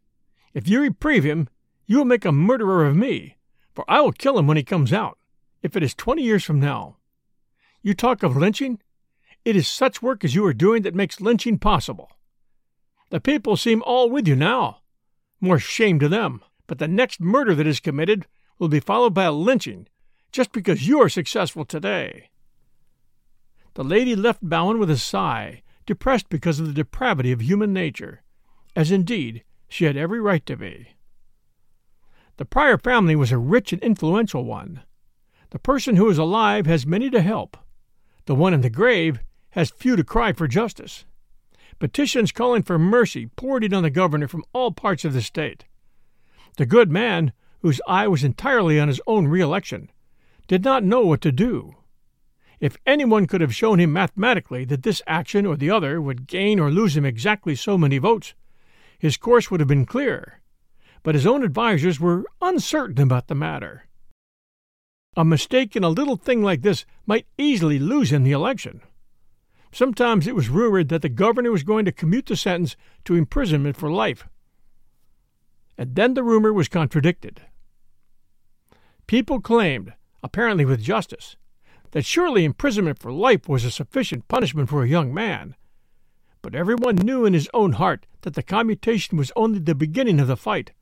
If 0.54 0.68
you 0.68 0.80
reprieve 0.80 1.24
him, 1.24 1.48
you 1.86 1.98
will 1.98 2.04
make 2.04 2.24
a 2.24 2.32
murderer 2.32 2.86
of 2.86 2.96
me, 2.96 3.36
for 3.74 3.84
I 3.88 4.00
will 4.00 4.12
kill 4.12 4.38
him 4.38 4.46
when 4.46 4.56
he 4.56 4.62
comes 4.62 4.92
out, 4.92 5.18
if 5.62 5.76
it 5.76 5.82
is 5.82 5.94
twenty 5.94 6.22
years 6.22 6.44
from 6.44 6.60
now. 6.60 6.96
You 7.82 7.94
talk 7.94 8.22
of 8.22 8.36
lynching? 8.36 8.80
It 9.44 9.56
is 9.56 9.66
such 9.66 10.02
work 10.02 10.24
as 10.24 10.34
you 10.34 10.46
are 10.46 10.54
doing 10.54 10.82
that 10.82 10.94
makes 10.94 11.20
lynching 11.20 11.58
possible. 11.58 12.10
The 13.10 13.20
people 13.20 13.56
seem 13.56 13.82
all 13.84 14.08
with 14.08 14.28
you 14.28 14.36
now. 14.36 14.82
More 15.40 15.58
shame 15.58 15.98
to 15.98 16.08
them. 16.08 16.42
But 16.66 16.78
the 16.78 16.88
next 16.88 17.20
murder 17.20 17.54
that 17.54 17.66
is 17.66 17.80
committed 17.80 18.26
will 18.58 18.68
be 18.68 18.80
followed 18.80 19.12
by 19.12 19.24
a 19.24 19.32
lynching 19.32 19.88
just 20.30 20.52
because 20.52 20.88
you 20.88 21.00
are 21.00 21.08
successful 21.08 21.64
today. 21.64 22.30
The 23.74 23.84
lady 23.84 24.16
left 24.16 24.40
Bowen 24.42 24.78
with 24.78 24.90
a 24.90 24.96
sigh, 24.96 25.62
depressed 25.86 26.28
because 26.28 26.60
of 26.60 26.66
the 26.66 26.72
depravity 26.72 27.32
of 27.32 27.42
human 27.42 27.72
nature, 27.72 28.22
as 28.74 28.90
indeed 28.90 29.44
she 29.68 29.84
had 29.84 29.96
every 29.96 30.20
right 30.20 30.44
to 30.46 30.56
be. 30.56 30.88
The 32.36 32.44
Pryor 32.44 32.78
family 32.78 33.16
was 33.16 33.32
a 33.32 33.38
rich 33.38 33.72
and 33.72 33.82
influential 33.82 34.44
one. 34.44 34.82
The 35.50 35.58
person 35.58 35.96
who 35.96 36.08
is 36.08 36.18
alive 36.18 36.66
has 36.66 36.86
many 36.86 37.10
to 37.10 37.20
help. 37.20 37.56
The 38.24 38.34
one 38.34 38.54
in 38.54 38.62
the 38.62 38.70
grave 38.70 39.18
has 39.52 39.70
few 39.70 39.96
to 39.96 40.04
cry 40.04 40.32
for 40.32 40.46
justice. 40.46 41.04
Petitions 41.78 42.32
calling 42.32 42.62
for 42.62 42.78
mercy 42.78 43.26
poured 43.36 43.64
in 43.64 43.74
on 43.74 43.82
the 43.82 43.90
governor 43.90 44.28
from 44.28 44.44
all 44.52 44.72
parts 44.72 45.04
of 45.04 45.12
the 45.12 45.22
state. 45.22 45.64
The 46.56 46.66
good 46.66 46.90
man, 46.90 47.32
whose 47.60 47.80
eye 47.86 48.08
was 48.08 48.24
entirely 48.24 48.78
on 48.78 48.88
his 48.88 49.00
own 49.06 49.26
reelection, 49.26 49.90
did 50.46 50.64
not 50.64 50.84
know 50.84 51.00
what 51.00 51.20
to 51.22 51.32
do. 51.32 51.76
If 52.60 52.76
anyone 52.86 53.26
could 53.26 53.40
have 53.40 53.54
shown 53.54 53.80
him 53.80 53.92
mathematically 53.92 54.64
that 54.66 54.84
this 54.84 55.02
action 55.06 55.46
or 55.46 55.56
the 55.56 55.70
other 55.70 56.00
would 56.00 56.28
gain 56.28 56.60
or 56.60 56.70
lose 56.70 56.96
him 56.96 57.04
exactly 57.04 57.56
so 57.56 57.76
many 57.76 57.98
votes, 57.98 58.34
his 58.98 59.16
course 59.16 59.50
would 59.50 59.60
have 59.60 59.68
been 59.68 59.86
clear. 59.86 60.40
But 61.02 61.16
his 61.16 61.26
own 61.26 61.42
advisers 61.42 61.98
were 61.98 62.24
uncertain 62.40 63.02
about 63.02 63.26
the 63.26 63.34
matter. 63.34 63.88
A 65.16 65.24
mistake 65.24 65.74
in 65.74 65.82
a 65.82 65.88
little 65.88 66.16
thing 66.16 66.42
like 66.42 66.62
this 66.62 66.86
might 67.04 67.26
easily 67.36 67.80
lose 67.80 68.12
him 68.12 68.22
the 68.22 68.30
election. 68.30 68.82
Sometimes 69.72 70.26
it 70.26 70.34
was 70.34 70.50
rumored 70.50 70.90
that 70.90 71.00
the 71.00 71.08
governor 71.08 71.50
was 71.50 71.62
going 71.62 71.86
to 71.86 71.92
commute 71.92 72.26
the 72.26 72.36
sentence 72.36 72.76
to 73.06 73.14
imprisonment 73.14 73.76
for 73.76 73.90
life. 73.90 74.28
And 75.78 75.96
then 75.96 76.12
the 76.12 76.22
rumor 76.22 76.52
was 76.52 76.68
contradicted. 76.68 77.40
People 79.06 79.40
claimed, 79.40 79.94
apparently 80.22 80.66
with 80.66 80.82
justice, 80.82 81.36
that 81.92 82.04
surely 82.04 82.44
imprisonment 82.44 82.98
for 82.98 83.10
life 83.10 83.48
was 83.48 83.64
a 83.64 83.70
sufficient 83.70 84.28
punishment 84.28 84.68
for 84.68 84.82
a 84.82 84.88
young 84.88 85.12
man. 85.12 85.54
But 86.42 86.54
everyone 86.54 86.96
knew 86.96 87.24
in 87.24 87.32
his 87.32 87.48
own 87.54 87.72
heart 87.72 88.06
that 88.22 88.34
the 88.34 88.42
commutation 88.42 89.16
was 89.16 89.32
only 89.36 89.58
the 89.58 89.74
beginning 89.74 90.20
of 90.20 90.28
the 90.28 90.36
fight, 90.36 90.72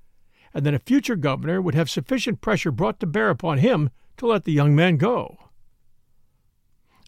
and 0.53 0.67
that 0.67 0.75
a 0.75 0.81
future 0.81 1.17
governor 1.17 1.63
would 1.63 1.75
have 1.75 1.91
sufficient 1.91 2.41
pressure 2.41 2.73
brought 2.73 2.99
to 3.01 3.07
bear 3.07 3.31
upon 3.31 3.59
him 3.59 3.91
to 4.17 4.27
let 4.27 4.45
the 4.45 4.53
young 4.53 4.75
man 4.75 4.97
go. 4.97 5.39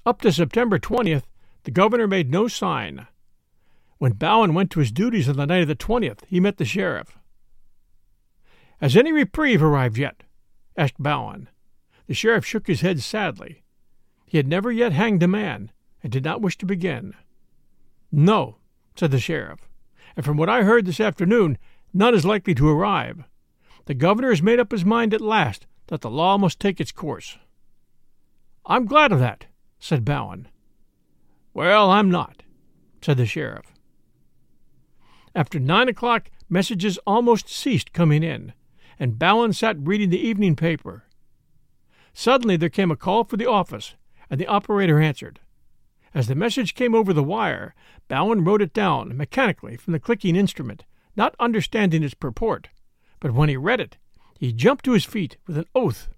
Up 0.07 0.21
to 0.23 0.33
September 0.33 0.79
20th, 0.79 1.25
the 1.65 1.71
governor 1.71 2.07
made 2.07 2.31
no 2.31 2.49
sign. 2.49 3.07
When 3.99 4.13
Bowen 4.13 4.55
went 4.55 4.71
to 4.73 4.81
his 4.81 4.91
duties 4.91 5.29
on 5.29 5.37
the 5.37 5.47
night 5.47 5.63
of 5.63 5.69
the 5.69 5.77
20th, 5.77 6.25
he 6.27 6.41
met 6.41 6.57
the 6.57 6.65
sheriff. 6.65 7.17
Has 8.81 8.97
any 8.97 9.13
reprieve 9.13 9.63
arrived 9.63 9.97
yet? 9.97 10.25
asked 10.77 10.99
Bowen. 10.99 11.49
The 12.09 12.15
sheriff 12.15 12.45
shook 12.45 12.67
his 12.67 12.81
head 12.81 13.01
sadly. 13.01 13.63
He 14.27 14.39
had 14.39 14.49
never 14.49 14.73
yet 14.73 14.93
hanged 14.93 15.23
a 15.23 15.29
man, 15.29 15.71
and 16.03 16.11
did 16.11 16.25
not 16.25 16.41
wish 16.41 16.59
to 16.59 16.67
begin. 16.67 17.15
No, 18.11 18.57
said 18.97 19.11
the 19.11 19.21
sheriff, 19.21 19.69
and 20.17 20.25
from 20.25 20.37
what 20.37 20.49
I 20.49 20.65
heard 20.65 20.85
this 20.85 21.01
afternoon, 21.01 21.59
none 21.95 22.15
is 22.15 22.25
likely 22.25 22.55
to 22.57 22.69
arrive. 22.69 23.25
The 23.87 23.95
governor 23.95 24.31
has 24.31 24.43
made 24.43 24.59
up 24.59 24.73
his 24.73 24.85
mind 24.85 25.15
at 25.15 25.21
last 25.21 25.67
that 25.87 26.01
the 26.01 26.11
law 26.11 26.39
must 26.39 26.59
take 26.59 26.81
its 26.81 26.93
course. 26.93 27.39
I'm 28.67 28.87
glad 28.87 29.13
of 29.13 29.19
that, 29.21 29.47
said 29.79 30.05
Bowen. 30.05 30.49
Well, 31.55 31.91
I'm 31.91 32.11
not, 32.11 32.43
said 33.03 33.19
the 33.19 33.27
sheriff. 33.27 33.67
After 35.35 35.59
nine 35.59 35.89
o'clock, 35.89 36.31
messages 36.49 36.99
almost 37.07 37.49
ceased 37.49 37.93
coming 37.93 38.23
in, 38.23 38.53
and 38.99 39.19
Bowen 39.19 39.53
sat 39.53 39.77
reading 39.79 40.11
the 40.11 40.27
evening 40.27 40.57
paper. 40.57 41.05
Suddenly 42.15 42.57
there 42.57 42.69
came 42.69 42.91
a 42.91 42.97
call 42.97 43.25
for 43.25 43.37
the 43.37 43.49
office, 43.49 43.95
and 44.31 44.41
the 44.41 44.47
operator 44.47 45.01
answered. 45.01 45.41
As 46.15 46.27
the 46.27 46.35
message 46.35 46.75
came 46.75 46.95
over 46.95 47.13
the 47.13 47.23
wire, 47.23 47.75
Bowen 48.09 48.45
wrote 48.45 48.61
it 48.63 48.75
down 48.75 49.17
mechanically 49.17 49.77
from 49.77 49.93
the 49.93 50.01
clicking 50.01 50.37
instrument, 50.37 50.85
not 51.17 51.35
understanding 51.39 52.03
its 52.03 52.15
purport. 52.15 52.69
But 53.21 53.33
when 53.33 53.49
he 53.49 53.57
read 53.57 53.81
it, 53.81 53.97
he 54.39 54.53
jumped 54.53 54.85
to 54.87 54.93
his 54.93 55.05
feet 55.05 55.37
with 55.47 55.57
an 55.57 55.67
oath. 55.75 56.09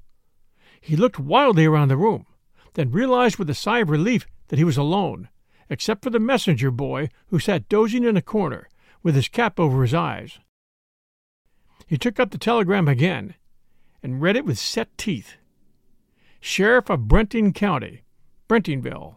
He 0.81 0.97
looked 0.97 1.19
wildly 1.19 1.65
around 1.65 1.89
the 1.89 1.97
room, 1.97 2.27
then 2.75 2.91
realized 2.91 3.39
with 3.39 3.51
a 3.51 3.55
sigh 3.55 3.81
of 3.81 3.91
relief 3.91 4.27
that 4.49 4.59
he 4.59 4.65
was 4.65 4.77
alone, 4.77 5.29
except 5.69 6.03
for 6.03 6.11
the 6.11 6.21
messenger 6.21 6.71
boy 6.71 7.09
who 7.29 7.39
sat 7.39 7.69
dozing 7.69 8.05
in 8.05 8.17
a 8.17 8.23
corner 8.23 8.69
with 9.03 9.15
his 9.15 9.29
cap 9.29 9.59
over 9.59 9.83
his 9.83 9.95
eyes. 9.95 10.39
He 11.87 11.99
took 11.99 12.19
up 12.19 12.31
the 12.31 12.39
telegram 12.39 12.89
again 12.89 13.35
and 14.03 14.21
read 14.21 14.37
it 14.37 14.45
with 14.45 14.59
set 14.59 14.97
teeth. 14.97 15.37
Sheriff 16.41 16.91
of 16.91 17.01
Brenting 17.01 17.55
County, 17.55 18.03
Brentingville. 18.49 19.17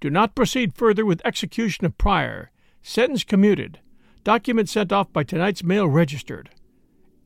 Do 0.00 0.10
not 0.10 0.34
proceed 0.34 0.74
further 0.74 1.06
with 1.06 1.24
execution 1.24 1.86
of 1.86 1.96
Pryor. 1.96 2.50
Sentence 2.82 3.24
commuted. 3.24 3.78
Document 4.24 4.68
sent 4.68 4.92
off 4.92 5.12
by 5.12 5.22
tonight's 5.22 5.62
mail 5.62 5.88
registered. 5.88 6.50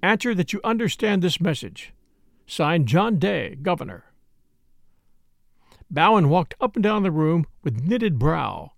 Answer 0.02 0.34
that 0.34 0.52
you 0.52 0.60
understand 0.62 1.22
this 1.22 1.40
message. 1.40 1.92
Signed 2.46 2.86
John 2.86 3.18
Day, 3.18 3.56
Governor. 3.60 4.04
Bowen 5.90 6.28
walked 6.28 6.54
up 6.60 6.76
and 6.76 6.82
down 6.82 7.02
the 7.02 7.10
room 7.10 7.46
with 7.62 7.84
knitted 7.84 8.18
brow. 8.18 8.72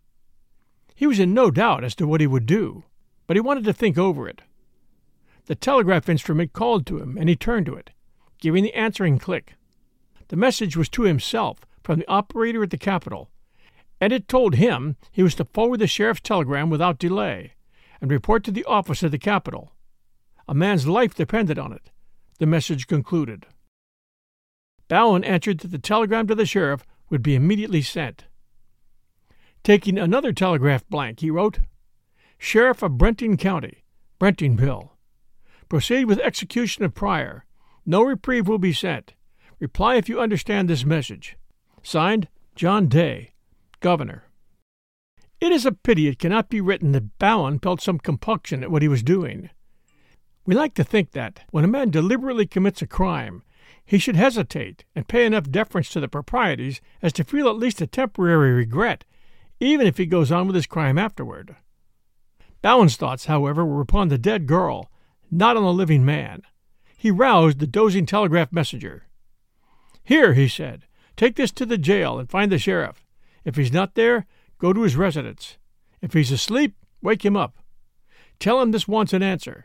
He 0.95 1.07
was 1.07 1.19
in 1.19 1.33
no 1.33 1.50
doubt 1.50 1.85
as 1.85 1.95
to 1.97 2.07
what 2.07 2.21
he 2.21 2.27
would 2.27 2.47
do, 2.47 2.85
but 3.27 3.37
he 3.37 3.41
wanted 3.41 3.65
to 3.65 3.73
think 3.73 3.97
over 3.97 4.29
it. 4.29 4.43
The 5.47 5.55
telegraph 5.55 6.09
instrument 6.09 6.53
called 6.53 6.87
to 6.87 6.99
him, 6.99 7.17
and 7.17 7.29
he 7.29 7.37
turned 7.37 7.67
to 7.67 7.75
it, 7.75 7.91
giving 8.41 8.62
the 8.62 8.75
answering 8.75 9.19
click. 9.19 9.55
The 10.29 10.37
message 10.37 10.77
was 10.77 10.88
to 10.91 11.03
himself 11.03 11.61
from 11.83 12.00
the 12.00 12.09
operator 12.09 12.62
at 12.62 12.71
the 12.71 12.77
Capitol, 12.77 13.31
and 14.00 14.12
it 14.12 14.29
told 14.29 14.57
him 14.57 14.97
he 15.11 15.23
was 15.23 15.35
to 15.37 15.45
forward 15.47 15.81
the 15.81 15.87
sheriff's 15.87 16.21
telegram 16.21 16.69
without 16.69 16.99
delay 16.99 17.55
and 18.00 18.11
report 18.11 18.45
to 18.45 18.50
the 18.50 18.65
office 18.65 19.03
at 19.03 19.11
the 19.11 19.19
Capitol. 19.19 19.73
A 20.47 20.55
man's 20.55 20.87
life 20.87 21.15
depended 21.15 21.59
on 21.59 21.73
it, 21.73 21.91
the 22.38 22.47
message 22.47 22.87
concluded. 22.87 23.47
Bowen 24.88 25.25
answered 25.25 25.61
that 25.61 25.71
the 25.71 25.79
telegram 25.79 26.27
to 26.27 26.35
the 26.35 26.47
sheriff 26.47 26.85
would 27.11 27.23
be 27.23 27.35
immediately 27.35 27.83
sent. 27.83 28.25
Taking 29.62 29.99
another 29.99 30.33
telegraph 30.33 30.88
blank, 30.88 31.21
he 31.21 31.31
wrote, 31.31 31.61
Sheriff 32.38 32.83
of 32.83 32.93
Brenting 32.93 33.38
County, 33.38 33.85
Brentingville. 34.21 34.91
Proceed 35.69 36.05
with 36.07 36.21
execution 36.21 36.85
of 36.85 36.95
Pryor. 36.95 37.45
No 37.85 38.03
reprieve 38.03 38.49
will 38.49 38.59
be 38.59 38.73
sent. 38.73 39.15
Reply 39.59 39.97
if 39.97 40.09
you 40.09 40.21
understand 40.21 40.69
this 40.69 40.85
message. 40.85 41.37
Signed, 41.83 42.29
John 42.55 42.88
Day, 42.88 43.33
Governor. 43.81 44.25
It 45.41 45.53
is 45.53 45.67
a 45.67 45.73
pity 45.73 46.09
it 46.09 46.19
cannot 46.19 46.49
be 46.49 46.61
written 46.61 46.93
that 46.93 47.19
Bowen 47.19 47.59
felt 47.59 47.81
some 47.81 47.99
compunction 47.99 48.62
at 48.62 48.71
what 48.71 48.83
he 48.83 48.88
was 48.88 49.03
doing. 49.03 49.50
We 50.45 50.55
like 50.55 50.75
to 50.75 50.85
think 50.85 51.12
that, 51.12 51.41
when 51.50 51.65
a 51.65 51.69
man 51.69 51.91
deliberately 51.91 52.47
commits 52.47 52.83
a 52.83 52.87
crime, 52.87 53.43
he 53.88 53.99
should 53.99 54.16
hesitate 54.16 54.85
and 54.95 55.09
pay 55.09 55.25
enough 55.25 55.50
deference 55.50 55.88
to 55.88 55.99
the 55.99 56.09
proprieties 56.09 56.83
as 57.00 57.11
to 57.11 57.25
feel 57.25 57.49
at 57.49 57.57
least 57.57 57.80
a 57.80 57.87
temporary 57.87 58.52
regret, 58.52 59.07
even 59.61 59.87
if 59.87 59.97
he 59.97 60.04
goes 60.04 60.30
on 60.30 60.47
with 60.47 60.54
his 60.54 60.66
crime 60.66 60.99
afterward. 60.99 61.57
Bowen's 62.61 62.97
thoughts, 62.97 63.25
however, 63.25 63.64
were 63.64 63.80
upon 63.80 64.09
the 64.09 64.18
dead 64.18 64.47
girl, 64.47 64.90
not 65.30 65.57
on 65.57 65.62
the 65.62 65.73
living 65.73 66.04
man. 66.04 66.42
He 66.99 67.11
roused 67.11 67.61
the 67.61 67.66
dozing 67.66 68.04
telegraph 68.04 68.52
messenger. 68.52 69.07
Here, 70.04 70.35
he 70.35 70.49
said, 70.49 70.85
take 71.16 71.37
this 71.37 71.50
to 71.52 71.64
the 71.64 71.78
jail 71.78 72.18
and 72.18 72.28
find 72.28 72.52
the 72.52 72.59
sheriff. 72.59 73.07
If 73.42 73.57
he's 73.57 73.73
not 73.73 73.95
there, 73.95 74.26
go 74.59 74.75
to 74.75 74.83
his 74.83 74.97
residence. 74.97 75.57
If 76.02 76.12
he's 76.12 76.30
asleep, 76.30 76.76
wake 77.00 77.25
him 77.25 77.38
up. 77.38 77.57
Tell 78.38 78.61
him 78.61 78.73
this 78.73 78.87
wants 78.87 79.14
an 79.14 79.23
answer. 79.23 79.64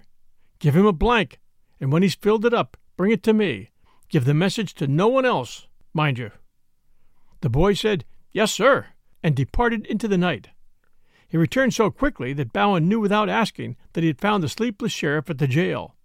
Give 0.59 0.77
him 0.77 0.85
a 0.85 0.93
blank, 0.93 1.41
and 1.81 1.91
when 1.91 2.03
he's 2.03 2.15
filled 2.15 2.45
it 2.45 2.53
up, 2.53 2.77
bring 2.95 3.11
it 3.11 3.21
to 3.23 3.33
me. 3.33 3.71
Give 4.13 4.25
the 4.25 4.35
message 4.35 4.75
to 4.75 4.85
no 4.85 5.07
one 5.07 5.25
else, 5.25 5.65
mind 5.91 6.19
you. 6.19 6.29
The 7.41 7.49
boy 7.49 7.73
said, 7.73 8.05
Yes, 8.31 8.51
sir, 8.51 8.89
and 9.23 9.35
departed 9.35 9.87
into 9.87 10.07
the 10.07 10.19
night. 10.19 10.49
He 11.27 11.35
returned 11.35 11.73
so 11.73 11.89
quickly 11.89 12.31
that 12.33 12.53
Bowen 12.53 12.87
knew 12.87 12.99
without 12.99 13.27
asking 13.27 13.75
that 13.93 14.01
he 14.01 14.07
had 14.07 14.21
found 14.21 14.43
the 14.43 14.49
sleepless 14.49 14.91
sheriff 14.91 15.31
at 15.31 15.39
the 15.39 15.47
jail. 15.47 15.95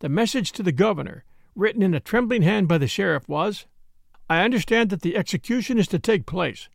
The 0.00 0.10
message 0.10 0.52
to 0.52 0.62
the 0.62 0.72
governor, 0.72 1.24
written 1.54 1.80
in 1.80 1.94
a 1.94 2.00
trembling 2.00 2.42
hand 2.42 2.68
by 2.68 2.76
the 2.76 2.86
sheriff, 2.86 3.26
was 3.26 3.64
I 4.28 4.44
understand 4.44 4.90
that 4.90 5.00
the 5.00 5.16
execution 5.16 5.78
is 5.78 5.88
to 5.88 5.98
take 5.98 6.26
place. 6.26 6.68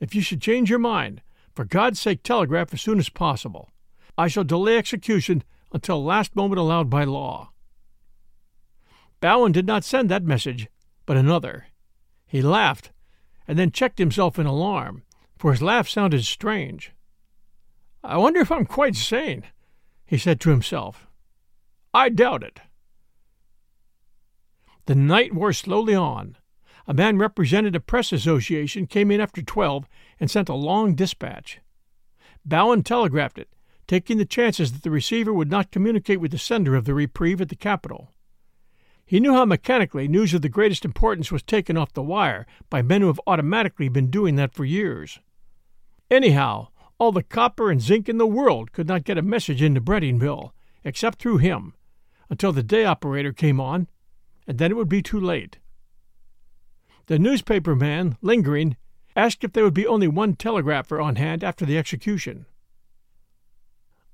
If 0.00 0.12
you 0.12 0.22
should 0.22 0.42
change 0.42 0.70
your 0.70 0.80
mind, 0.80 1.22
for 1.54 1.64
God's 1.64 2.00
sake 2.00 2.24
telegraph 2.24 2.74
as 2.74 2.82
soon 2.82 2.98
as 2.98 3.10
possible. 3.10 3.70
I 4.18 4.26
shall 4.26 4.42
delay 4.42 4.76
execution 4.76 5.44
until 5.72 6.02
last 6.02 6.34
moment 6.34 6.58
allowed 6.58 6.90
by 6.90 7.04
law. 7.04 7.52
Bowen 9.24 9.52
did 9.52 9.66
not 9.66 9.84
send 9.84 10.10
that 10.10 10.22
message, 10.22 10.68
but 11.06 11.16
another. 11.16 11.68
He 12.26 12.42
laughed, 12.42 12.92
and 13.48 13.58
then 13.58 13.70
checked 13.70 13.98
himself 13.98 14.38
in 14.38 14.44
alarm, 14.44 15.02
for 15.38 15.50
his 15.50 15.62
laugh 15.62 15.88
sounded 15.88 16.26
strange. 16.26 16.92
I 18.02 18.18
wonder 18.18 18.40
if 18.40 18.52
I'm 18.52 18.66
quite 18.66 18.96
sane, 18.96 19.44
he 20.04 20.18
said 20.18 20.40
to 20.40 20.50
himself. 20.50 21.06
I 21.94 22.10
doubt 22.10 22.42
it. 22.42 22.60
The 24.84 24.94
night 24.94 25.32
wore 25.32 25.54
slowly 25.54 25.94
on. 25.94 26.36
A 26.86 26.92
man 26.92 27.16
representing 27.16 27.74
a 27.74 27.80
press 27.80 28.12
association 28.12 28.86
came 28.86 29.10
in 29.10 29.22
after 29.22 29.40
twelve 29.40 29.88
and 30.20 30.30
sent 30.30 30.50
a 30.50 30.54
long 30.54 30.94
dispatch. 30.94 31.60
Bowen 32.44 32.82
telegraphed 32.82 33.38
it, 33.38 33.48
taking 33.86 34.18
the 34.18 34.26
chances 34.26 34.72
that 34.72 34.82
the 34.82 34.90
receiver 34.90 35.32
would 35.32 35.50
not 35.50 35.72
communicate 35.72 36.20
with 36.20 36.32
the 36.32 36.36
sender 36.36 36.76
of 36.76 36.84
the 36.84 36.92
reprieve 36.92 37.40
at 37.40 37.48
the 37.48 37.56
Capitol. 37.56 38.10
He 39.06 39.20
knew 39.20 39.34
how 39.34 39.44
mechanically 39.44 40.08
news 40.08 40.32
of 40.32 40.42
the 40.42 40.48
greatest 40.48 40.84
importance 40.84 41.30
was 41.30 41.42
taken 41.42 41.76
off 41.76 41.92
the 41.92 42.02
wire 42.02 42.46
by 42.70 42.80
men 42.80 43.02
who 43.02 43.08
have 43.08 43.20
automatically 43.26 43.88
been 43.88 44.10
doing 44.10 44.36
that 44.36 44.54
for 44.54 44.64
years. 44.64 45.20
Anyhow, 46.10 46.68
all 46.98 47.12
the 47.12 47.22
copper 47.22 47.70
and 47.70 47.82
zinc 47.82 48.08
in 48.08 48.18
the 48.18 48.26
world 48.26 48.72
could 48.72 48.88
not 48.88 49.04
get 49.04 49.18
a 49.18 49.22
message 49.22 49.60
into 49.60 49.80
Brentingville, 49.80 50.52
except 50.84 51.18
through 51.18 51.38
him, 51.38 51.74
until 52.30 52.52
the 52.52 52.62
day 52.62 52.84
operator 52.84 53.32
came 53.32 53.60
on, 53.60 53.88
and 54.46 54.58
then 54.58 54.70
it 54.70 54.74
would 54.74 54.88
be 54.88 55.02
too 55.02 55.20
late. 55.20 55.58
The 57.06 57.18
newspaper 57.18 57.76
man, 57.76 58.16
lingering, 58.22 58.76
asked 59.14 59.44
if 59.44 59.52
there 59.52 59.64
would 59.64 59.74
be 59.74 59.86
only 59.86 60.08
one 60.08 60.34
telegrapher 60.34 61.00
on 61.00 61.16
hand 61.16 61.44
after 61.44 61.66
the 61.66 61.76
execution. 61.76 62.46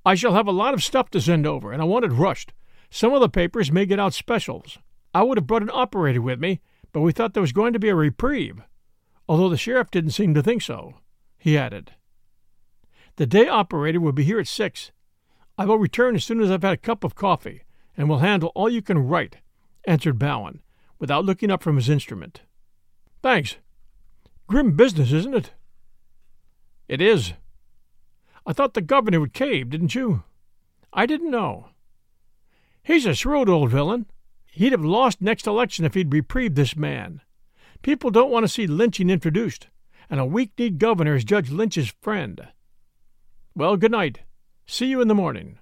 I 0.05 0.15
shall 0.15 0.33
have 0.33 0.47
a 0.47 0.51
lot 0.51 0.73
of 0.73 0.83
stuff 0.83 1.09
to 1.11 1.21
send 1.21 1.47
over, 1.47 1.71
and 1.71 1.81
I 1.81 1.85
want 1.85 2.05
it 2.05 2.09
rushed. 2.09 2.53
Some 2.93 3.13
of 3.13 3.21
the 3.21 3.29
papers 3.29 3.71
may 3.71 3.85
get 3.85 4.01
out 4.01 4.13
specials. 4.13 4.77
I 5.13 5.23
would 5.23 5.37
have 5.37 5.47
brought 5.47 5.63
an 5.63 5.71
operator 5.73 6.21
with 6.21 6.39
me, 6.39 6.59
but 6.91 6.99
we 6.99 7.13
thought 7.13 7.33
there 7.33 7.41
was 7.41 7.53
going 7.53 7.71
to 7.71 7.79
be 7.79 7.87
a 7.87 7.95
reprieve, 7.95 8.61
although 9.29 9.47
the 9.47 9.57
sheriff 9.57 9.89
didn't 9.89 10.11
seem 10.11 10.33
to 10.33 10.43
think 10.43 10.61
so, 10.61 10.95
he 11.37 11.57
added. 11.57 11.93
The 13.15 13.25
day 13.25 13.47
operator 13.47 14.01
will 14.01 14.11
be 14.11 14.25
here 14.25 14.39
at 14.39 14.47
six. 14.47 14.91
I 15.57 15.65
will 15.65 15.77
return 15.77 16.15
as 16.15 16.25
soon 16.25 16.41
as 16.41 16.51
I've 16.51 16.63
had 16.63 16.73
a 16.73 16.77
cup 16.77 17.05
of 17.05 17.15
coffee, 17.15 17.63
and 17.95 18.09
will 18.09 18.19
handle 18.19 18.51
all 18.55 18.69
you 18.69 18.81
can 18.81 18.99
write, 18.99 19.37
answered 19.85 20.19
Bowen, 20.19 20.61
without 20.99 21.25
looking 21.25 21.49
up 21.49 21.63
from 21.63 21.77
his 21.77 21.89
instrument. 21.89 22.41
Thanks. 23.23 23.55
Grim 24.47 24.75
business, 24.75 25.13
isn't 25.13 25.33
it? 25.33 25.53
It 26.89 27.01
is. 27.01 27.33
I 28.45 28.51
thought 28.51 28.73
the 28.73 28.81
governor 28.81 29.21
would 29.21 29.33
cave, 29.33 29.69
didn't 29.69 29.95
you? 29.95 30.23
I 30.91 31.05
didn't 31.05 31.31
know. 31.31 31.67
He's 32.83 33.05
a 33.05 33.13
shrewd 33.13 33.49
old 33.49 33.69
villain. 33.69 34.07
He'd 34.51 34.71
have 34.71 34.83
lost 34.83 35.21
next 35.21 35.47
election 35.47 35.85
if 35.85 35.93
he'd 35.93 36.13
reprieved 36.13 36.55
this 36.55 36.75
man. 36.75 37.21
People 37.81 38.11
don't 38.11 38.31
want 38.31 38.43
to 38.43 38.49
see 38.49 38.67
lynching 38.67 39.09
introduced, 39.09 39.67
and 40.09 40.19
a 40.19 40.25
weak 40.25 40.51
kneed 40.57 40.77
governor 40.77 41.15
is 41.15 41.23
Judge 41.23 41.49
Lynch's 41.49 41.93
friend. 42.01 42.47
Well, 43.55 43.77
good 43.77 43.91
night. 43.91 44.21
See 44.65 44.87
you 44.87 45.01
in 45.01 45.07
the 45.07 45.15
morning. 45.15 45.57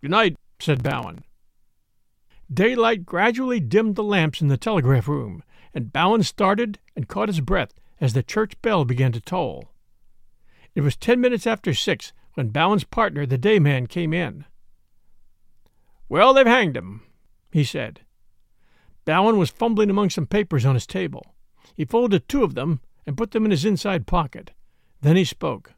Good 0.00 0.10
night, 0.10 0.36
said 0.60 0.82
Bowen. 0.82 1.24
Daylight 2.52 3.06
gradually 3.06 3.58
dimmed 3.58 3.96
the 3.96 4.02
lamps 4.02 4.40
in 4.40 4.48
the 4.48 4.56
telegraph 4.56 5.08
room, 5.08 5.42
and 5.72 5.92
Bowen 5.92 6.22
started 6.22 6.78
and 6.94 7.08
caught 7.08 7.28
his 7.28 7.40
breath 7.40 7.72
as 8.00 8.12
the 8.12 8.22
church 8.22 8.60
bell 8.62 8.84
began 8.84 9.12
to 9.12 9.20
toll. 9.20 9.70
It 10.74 10.82
was 10.82 10.96
ten 10.96 11.20
minutes 11.20 11.46
after 11.46 11.72
six 11.72 12.12
when 12.34 12.48
Bowen's 12.48 12.84
partner, 12.84 13.26
the 13.26 13.38
day 13.38 13.58
man, 13.58 13.86
came 13.86 14.12
in. 14.12 14.44
Well, 16.08 16.34
they've 16.34 16.46
hanged 16.46 16.76
him, 16.76 17.02
he 17.50 17.64
said. 17.64 18.00
Bowen 19.04 19.38
was 19.38 19.50
fumbling 19.50 19.90
among 19.90 20.10
some 20.10 20.26
papers 20.26 20.64
on 20.64 20.74
his 20.74 20.86
table. 20.86 21.34
He 21.74 21.84
folded 21.84 22.28
two 22.28 22.44
of 22.44 22.54
them 22.54 22.80
and 23.06 23.16
put 23.16 23.32
them 23.32 23.44
in 23.44 23.50
his 23.50 23.64
inside 23.64 24.06
pocket. 24.06 24.52
Then 25.00 25.16
he 25.16 25.24
spoke. 25.24 25.74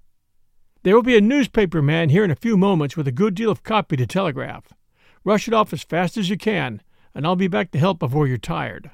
There 0.83 0.95
will 0.95 1.03
be 1.03 1.17
a 1.17 1.21
newspaper 1.21 1.83
man 1.83 2.11
here 2.11 2.25
in 2.25 2.31
a 2.31 2.37
few 2.37 2.57
moments 2.57 2.97
with 2.97 3.09
a 3.09 3.13
good 3.13 3.35
deal 3.35 3.51
of 3.51 3.65
copy 3.65 3.97
to 3.97 4.07
telegraph. 4.07 4.73
Rush 5.25 5.49
it 5.49 5.55
off 5.55 5.73
as 5.73 5.83
fast 5.83 6.17
as 6.17 6.31
you 6.31 6.37
can, 6.37 6.81
and 7.15 7.27
I'll 7.27 7.35
be 7.35 7.49
back 7.49 7.73
to 7.73 7.79
help 7.79 7.99
before 7.99 8.29
you're 8.29 8.37
tired. 8.39 8.91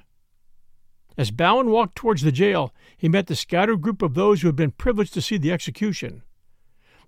As 1.18 1.30
Bowen 1.30 1.68
walked 1.68 1.96
towards 1.96 2.22
the 2.22 2.32
jail, 2.32 2.72
he 2.96 3.08
met 3.08 3.26
the 3.26 3.36
scattered 3.36 3.82
group 3.82 4.00
of 4.00 4.14
those 4.14 4.40
who 4.40 4.48
had 4.48 4.56
been 4.56 4.70
privileged 4.70 5.12
to 5.14 5.20
see 5.20 5.36
the 5.36 5.52
execution. 5.52 6.22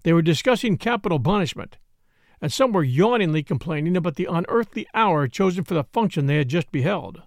They 0.02 0.12
were 0.12 0.20
discussing 0.20 0.76
capital 0.76 1.18
punishment, 1.18 1.78
and 2.44 2.52
some 2.52 2.72
were 2.72 2.84
yawningly 2.84 3.42
complaining 3.42 3.96
about 3.96 4.16
the 4.16 4.28
unearthly 4.30 4.86
hour 4.92 5.26
chosen 5.26 5.64
for 5.64 5.72
the 5.72 5.82
function 5.82 6.26
they 6.26 6.36
had 6.36 6.46
just 6.46 6.70
beheld. 6.70 7.22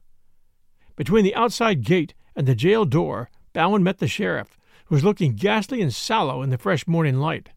Between 0.95 1.23
the 1.23 1.33
outside 1.33 1.83
gate 1.83 2.13
and 2.35 2.47
the 2.47 2.53
jail 2.53 2.85
door, 2.85 3.31
Bowen 3.51 3.81
met 3.81 3.97
the 3.97 4.07
sheriff, 4.07 4.59
who 4.85 4.93
was 4.93 5.03
looking 5.03 5.33
ghastly 5.33 5.81
and 5.81 5.91
sallow 5.91 6.43
in 6.43 6.51
the 6.51 6.57
fresh 6.59 6.85
morning 6.85 7.15
light. 7.15 7.49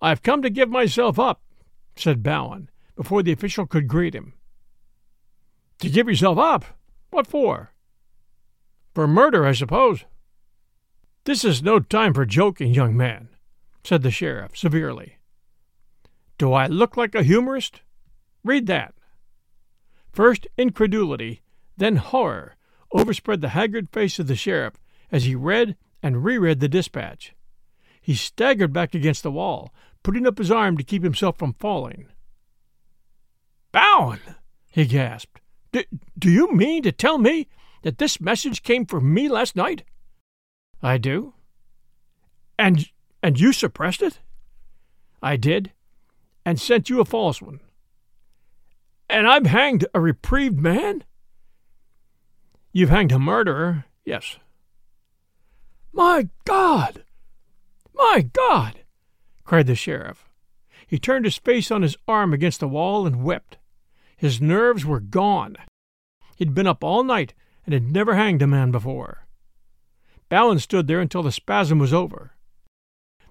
I've 0.00 0.22
come 0.22 0.42
to 0.42 0.48
give 0.48 0.68
myself 0.70 1.18
up, 1.18 1.42
said 1.96 2.22
Bowen, 2.22 2.70
before 2.94 3.24
the 3.24 3.32
official 3.32 3.66
could 3.66 3.88
greet 3.88 4.14
him. 4.14 4.34
To 5.80 5.90
give 5.90 6.06
yourself 6.06 6.38
up? 6.38 6.64
What 7.10 7.26
for? 7.26 7.72
For 8.94 9.08
murder, 9.08 9.44
I 9.44 9.54
suppose. 9.54 10.04
This 11.24 11.44
is 11.44 11.64
no 11.64 11.80
time 11.80 12.14
for 12.14 12.24
joking, 12.24 12.72
young 12.72 12.96
man, 12.96 13.30
said 13.82 14.02
the 14.04 14.12
sheriff 14.12 14.56
severely. 14.56 15.16
Do 16.42 16.54
I 16.54 16.66
look 16.66 16.96
like 16.96 17.14
a 17.14 17.22
humorist? 17.22 17.82
Read 18.42 18.66
that. 18.66 18.94
First 20.12 20.48
incredulity, 20.58 21.40
then 21.76 21.94
horror 21.94 22.56
overspread 22.92 23.40
the 23.40 23.50
haggard 23.50 23.90
face 23.90 24.18
of 24.18 24.26
the 24.26 24.34
sheriff 24.34 24.74
as 25.12 25.22
he 25.22 25.36
read 25.36 25.76
and 26.02 26.24
reread 26.24 26.58
the 26.58 26.68
dispatch. 26.68 27.32
He 28.00 28.16
staggered 28.16 28.72
back 28.72 28.92
against 28.92 29.22
the 29.22 29.30
wall, 29.30 29.72
putting 30.02 30.26
up 30.26 30.38
his 30.38 30.50
arm 30.50 30.76
to 30.78 30.82
keep 30.82 31.04
himself 31.04 31.38
from 31.38 31.52
falling. 31.60 32.08
Bowen! 33.70 34.18
he 34.72 34.84
gasped. 34.84 35.40
Do 35.70 36.28
you 36.28 36.52
mean 36.52 36.82
to 36.82 36.90
tell 36.90 37.18
me 37.18 37.46
that 37.82 37.98
this 37.98 38.20
message 38.20 38.64
came 38.64 38.84
from 38.84 39.14
me 39.14 39.28
last 39.28 39.54
night? 39.54 39.84
I 40.82 40.98
do. 40.98 41.34
And 42.58 42.90
and 43.22 43.38
you 43.38 43.52
suppressed 43.52 44.02
it? 44.02 44.18
I 45.22 45.36
did, 45.36 45.70
and 46.44 46.60
sent 46.60 46.90
you 46.90 47.00
a 47.00 47.04
false 47.04 47.40
one. 47.40 47.60
And 49.08 49.26
I've 49.26 49.46
hanged 49.46 49.86
a 49.94 50.00
reprieved 50.00 50.58
man? 50.58 51.04
You've 52.72 52.90
hanged 52.90 53.12
a 53.12 53.18
murderer, 53.18 53.84
yes. 54.04 54.38
My 55.92 56.28
God! 56.44 57.04
My 57.94 58.26
God! 58.32 58.80
cried 59.44 59.66
the 59.66 59.74
sheriff. 59.74 60.28
He 60.86 60.98
turned 60.98 61.24
his 61.24 61.36
face 61.36 61.70
on 61.70 61.82
his 61.82 61.96
arm 62.08 62.32
against 62.32 62.60
the 62.60 62.68
wall 62.68 63.06
and 63.06 63.22
wept. 63.22 63.58
His 64.16 64.40
nerves 64.40 64.84
were 64.84 65.00
gone. 65.00 65.56
He'd 66.36 66.54
been 66.54 66.66
up 66.66 66.82
all 66.82 67.04
night 67.04 67.34
and 67.64 67.72
had 67.72 67.90
never 67.90 68.14
hanged 68.14 68.42
a 68.42 68.46
man 68.46 68.70
before. 68.70 69.26
Bowen 70.28 70.58
stood 70.58 70.86
there 70.86 71.00
until 71.00 71.22
the 71.22 71.32
spasm 71.32 71.78
was 71.78 71.92
over. 71.92 72.32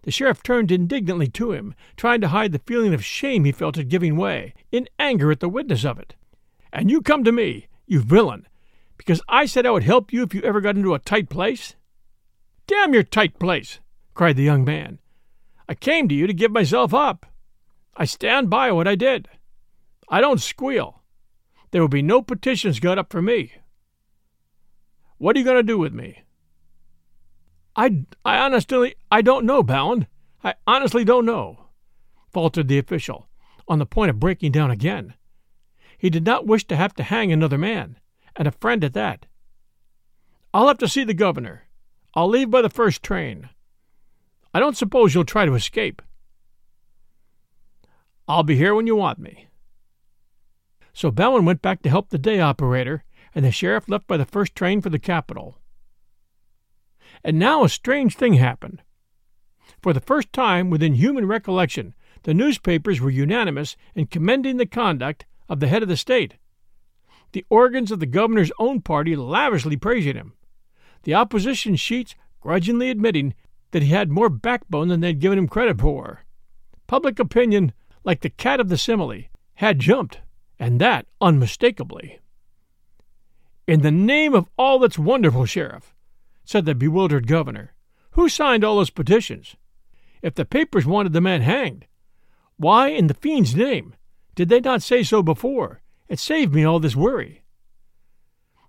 The 0.04 0.12
sheriff 0.12 0.42
turned 0.42 0.72
indignantly 0.72 1.28
to 1.28 1.52
him, 1.52 1.76
trying 1.96 2.22
to 2.22 2.30
hide 2.30 2.52
the 2.52 2.60
feeling 2.60 2.94
of 2.94 3.06
shame 3.06 3.46
he 3.46 3.52
felt 3.52 3.78
at 3.78 3.90
giving 3.90 4.18
way, 4.18 4.54
in 4.72 4.88
anger 4.98 5.32
at 5.32 5.40
the 5.40 5.50
witness 5.50 5.86
of 5.86 6.00
it. 6.00 6.16
And 6.74 6.90
you 6.90 7.02
come 7.02 7.24
to 7.24 7.32
me, 7.32 7.68
you 7.86 8.02
villain, 8.02 8.48
because 8.98 9.22
I 9.28 9.46
said 9.46 9.66
I 9.66 9.72
would 9.72 9.84
help 9.84 10.12
you 10.12 10.24
if 10.24 10.34
you 10.34 10.42
ever 10.42 10.62
got 10.62 10.76
into 10.76 10.94
a 10.94 11.00
tight 11.00 11.30
place? 11.30 11.76
Damn 12.68 12.94
your 12.94 13.04
tight 13.04 13.38
place! 13.38 13.80
cried 14.14 14.38
the 14.38 14.44
young 14.44 14.64
man. 14.64 15.00
I 15.68 15.76
came 15.76 16.08
to 16.10 16.16
you 16.16 16.28
to 16.28 16.34
give 16.34 16.52
myself 16.52 16.94
up. 16.94 17.26
I 17.96 18.06
stand 18.06 18.50
by 18.50 18.72
what 18.72 18.88
I 18.88 18.96
did. 18.96 19.28
I 20.10 20.20
don't 20.20 20.42
squeal. 20.42 21.02
There 21.72 21.82
will 21.82 21.88
be 21.88 22.02
no 22.02 22.22
petitions 22.22 22.80
got 22.80 22.98
up 22.98 23.12
for 23.12 23.22
me. 23.22 23.54
What 25.18 25.36
are 25.36 25.40
you 25.40 25.46
going 25.46 25.58
to 25.58 25.64
do 25.64 25.78
with 25.78 25.94
me? 25.94 26.24
I, 27.76 28.06
I 28.26 28.38
honestly, 28.38 28.96
I 29.12 29.22
don't 29.22 29.46
know, 29.46 29.64
Bowen. 29.64 30.08
I 30.44 30.56
honestly 30.68 31.04
don't 31.04 31.26
know, 31.26 31.68
faltered 32.32 32.68
the 32.68 32.80
official, 32.80 33.30
on 33.68 33.80
the 33.80 33.86
point 33.86 34.10
of 34.10 34.20
breaking 34.20 34.52
down 34.52 34.72
again. 34.72 35.14
He 35.98 36.10
did 36.10 36.26
not 36.26 36.48
wish 36.48 36.66
to 36.66 36.76
have 36.76 36.94
to 36.96 37.04
hang 37.04 37.32
another 37.32 37.58
man, 37.58 38.00
and 38.36 38.48
a 38.48 38.52
friend 38.52 38.84
at 38.84 38.94
that. 38.94 39.28
I'll 40.54 40.68
have 40.68 40.80
to 40.80 40.88
see 40.88 41.04
the 41.04 41.14
governor. 41.14 41.68
I'll 42.14 42.28
leave 42.28 42.50
by 42.50 42.62
the 42.62 42.70
first 42.70 43.04
train. 43.04 43.50
I 44.54 44.60
don't 44.60 44.76
suppose 44.76 45.14
you'll 45.14 45.24
try 45.24 45.46
to 45.46 45.54
escape. 45.54 46.02
I'll 48.28 48.44
be 48.44 48.58
here 48.58 48.76
when 48.76 48.88
you 48.88 48.96
want 48.96 49.20
me. 49.20 49.48
So 50.94 51.10
Bowen 51.12 51.46
went 51.46 51.62
back 51.62 51.82
to 51.84 51.90
help 51.90 52.10
the 52.10 52.18
day 52.18 52.42
operator, 52.42 53.06
and 53.34 53.46
the 53.46 53.52
sheriff 53.52 53.88
left 53.88 54.08
by 54.08 54.18
the 54.18 54.26
first 54.26 54.56
train 54.56 54.82
for 54.82 54.90
the 54.90 55.00
capital. 55.00 55.61
And 57.24 57.38
now 57.38 57.64
a 57.64 57.70
strange 57.70 58.16
thing 58.16 58.34
happened. 58.34 58.82
For 59.82 59.94
the 59.94 60.00
first 60.00 60.32
time 60.34 60.70
within 60.70 60.96
human 60.96 61.26
recollection, 61.26 61.94
the 62.24 62.34
newspapers 62.34 63.02
were 63.02 63.10
unanimous 63.10 63.76
in 63.96 64.08
commending 64.08 64.58
the 64.58 64.66
conduct 64.66 65.26
of 65.50 65.60
the 65.60 65.68
head 65.68 65.82
of 65.84 65.90
the 65.90 65.98
state. 65.98 66.36
The 67.32 67.46
organs 67.50 67.92
of 67.92 68.00
the 68.00 68.06
governor's 68.06 68.52
own 68.60 68.82
party 68.82 69.16
lavishly 69.16 69.78
praising 69.78 70.16
him. 70.16 70.34
The 71.04 71.16
opposition 71.16 71.76
sheets 71.76 72.16
grudgingly 72.42 72.90
admitting 72.90 73.34
that 73.72 73.84
he 73.84 73.90
had 73.90 74.12
more 74.12 74.30
backbone 74.30 74.90
than 74.90 75.00
they'd 75.00 75.20
given 75.20 75.38
him 75.38 75.48
credit 75.48 75.80
for. 75.80 76.26
Public 76.88 77.20
opinion, 77.20 77.72
like 78.04 78.22
the 78.22 78.30
cat 78.30 78.60
of 78.60 78.70
the 78.70 78.78
simile, 78.78 79.24
had 79.56 79.80
jumped 79.80 80.20
and 80.60 80.80
that 80.80 81.08
unmistakably. 81.20 82.20
In 83.68 83.82
the 83.82 83.92
name 83.92 84.34
of 84.36 84.50
all 84.58 84.80
that's 84.80 85.00
wonderful, 85.00 85.46
Sheriff, 85.46 85.91
said 86.52 86.66
the 86.66 86.76
bewildered 86.76 87.28
governor, 87.28 87.74
who 88.12 88.28
signed 88.28 88.66
all 88.66 88.76
those 88.76 88.90
petitions? 88.90 89.56
If 90.22 90.36
the 90.36 90.44
papers 90.44 90.86
wanted 90.86 91.14
the 91.14 91.22
man 91.22 91.42
hanged, 91.42 91.86
why, 92.58 92.90
in 92.90 93.08
the 93.08 93.14
fiend's 93.14 93.56
name, 93.56 93.96
did 94.36 94.50
they 94.50 94.60
not 94.60 94.84
say 94.84 95.02
so 95.02 95.24
before? 95.24 95.82
It 96.10 96.20
saved 96.20 96.54
me 96.54 96.66
all 96.66 96.80
this 96.80 96.96
worry. 96.96 97.42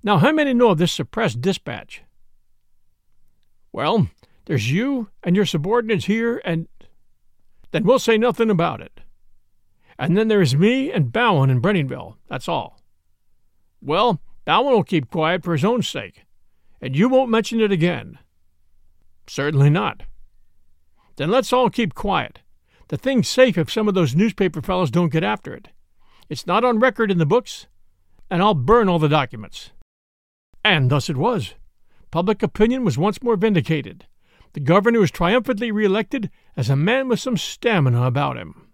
Now, 0.04 0.18
how 0.18 0.30
many 0.30 0.54
know 0.54 0.70
of 0.70 0.78
this 0.78 0.92
suppressed 0.92 1.40
dispatch? 1.40 2.02
Well, 3.72 4.08
there's 4.44 4.70
you 4.70 5.08
and 5.24 5.34
your 5.34 5.44
subordinates 5.44 6.04
here, 6.04 6.40
and 6.44 6.68
then 7.72 7.82
we'll 7.82 7.98
say 7.98 8.16
nothing 8.16 8.48
about 8.48 8.80
it. 8.80 9.00
And 9.98 10.16
then 10.16 10.28
there's 10.28 10.54
me 10.54 10.92
and 10.92 11.12
Bowen 11.12 11.50
in 11.50 11.60
Brenningsville. 11.60 12.14
That's 12.28 12.48
all. 12.48 12.80
Well, 13.80 14.20
Bowen 14.44 14.72
will 14.72 14.84
keep 14.84 15.10
quiet 15.10 15.42
for 15.42 15.52
his 15.52 15.64
own 15.64 15.82
sake. 15.82 16.24
And 16.82 16.96
you 16.96 17.08
won't 17.08 17.30
mention 17.30 17.60
it 17.60 17.70
again. 17.70 18.18
Certainly 19.28 19.70
not. 19.70 20.02
Then 21.16 21.30
let's 21.30 21.52
all 21.52 21.70
keep 21.70 21.94
quiet. 21.94 22.40
The 22.88 22.98
thing's 22.98 23.28
safe 23.28 23.56
if 23.56 23.70
some 23.70 23.88
of 23.88 23.94
those 23.94 24.16
newspaper 24.16 24.60
fellows 24.60 24.90
don't 24.90 25.12
get 25.12 25.22
after 25.22 25.54
it. 25.54 25.68
It's 26.28 26.46
not 26.46 26.64
on 26.64 26.80
record 26.80 27.10
in 27.10 27.18
the 27.18 27.26
books, 27.26 27.66
and 28.28 28.42
I'll 28.42 28.54
burn 28.54 28.88
all 28.88 28.98
the 28.98 29.08
documents. 29.08 29.70
And 30.64 30.90
thus 30.90 31.08
it 31.08 31.16
was. 31.16 31.54
Public 32.10 32.42
opinion 32.42 32.84
was 32.84 32.98
once 32.98 33.22
more 33.22 33.36
vindicated. 33.36 34.06
The 34.54 34.60
governor 34.60 35.00
was 35.00 35.10
triumphantly 35.10 35.70
reelected 35.70 36.30
as 36.56 36.68
a 36.68 36.76
man 36.76 37.08
with 37.08 37.20
some 37.20 37.36
stamina 37.36 38.02
about 38.02 38.36
him. 38.36 38.68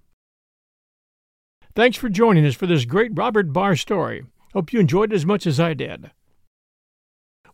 Thanks 1.74 1.96
for 1.96 2.08
joining 2.08 2.44
us 2.44 2.56
for 2.56 2.66
this 2.66 2.84
great 2.84 3.12
Robert 3.14 3.52
Barr 3.52 3.76
story. 3.76 4.24
Hope 4.54 4.72
you 4.72 4.80
enjoyed 4.80 5.12
it 5.12 5.16
as 5.16 5.26
much 5.26 5.46
as 5.46 5.60
I 5.60 5.74
did. 5.74 6.10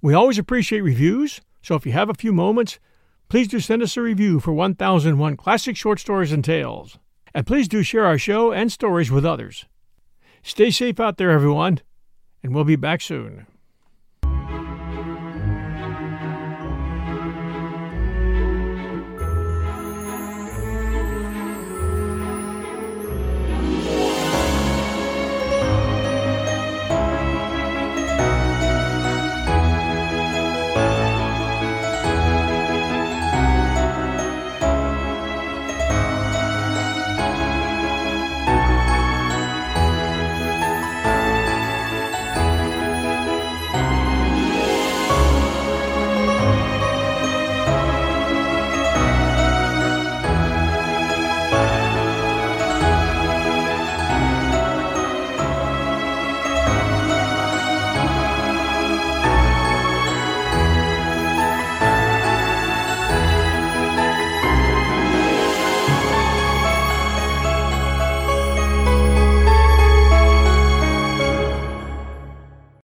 We 0.05 0.13
always 0.13 0.37
appreciate 0.37 0.83
reviews, 0.83 1.41
so 1.63 1.77
if 1.77 1.87
you 1.87 1.93
have 1.93 2.11
a 2.11 2.15
few 2.15 2.31
moments, 2.31 2.79
please 3.31 3.49
do 3.49 3.59
send 3.59 3.83
us 3.83 3.97
a 3.97 4.03
review 4.03 4.39
for 4.39 4.53
1001 4.53 5.39
Classic 5.39 5.75
Short 5.75 5.99
Stories 5.99 6.31
and 6.31 6.45
Tales. 6.45 6.99
And 7.33 7.47
please 7.47 7.69
do 7.69 7.83
share 7.83 8.05
our 8.05 8.19
show 8.19 8.53
and 8.53 8.71
stories 8.71 9.11
with 9.11 9.25
others. 9.25 9.65
Stay 10.43 10.71
safe 10.71 11.01
out 11.01 11.17
there, 11.17 11.31
everyone, 11.31 11.81
and 12.43 12.55
we'll 12.55 12.65
be 12.65 12.77
back 12.77 13.01
soon. 13.01 13.47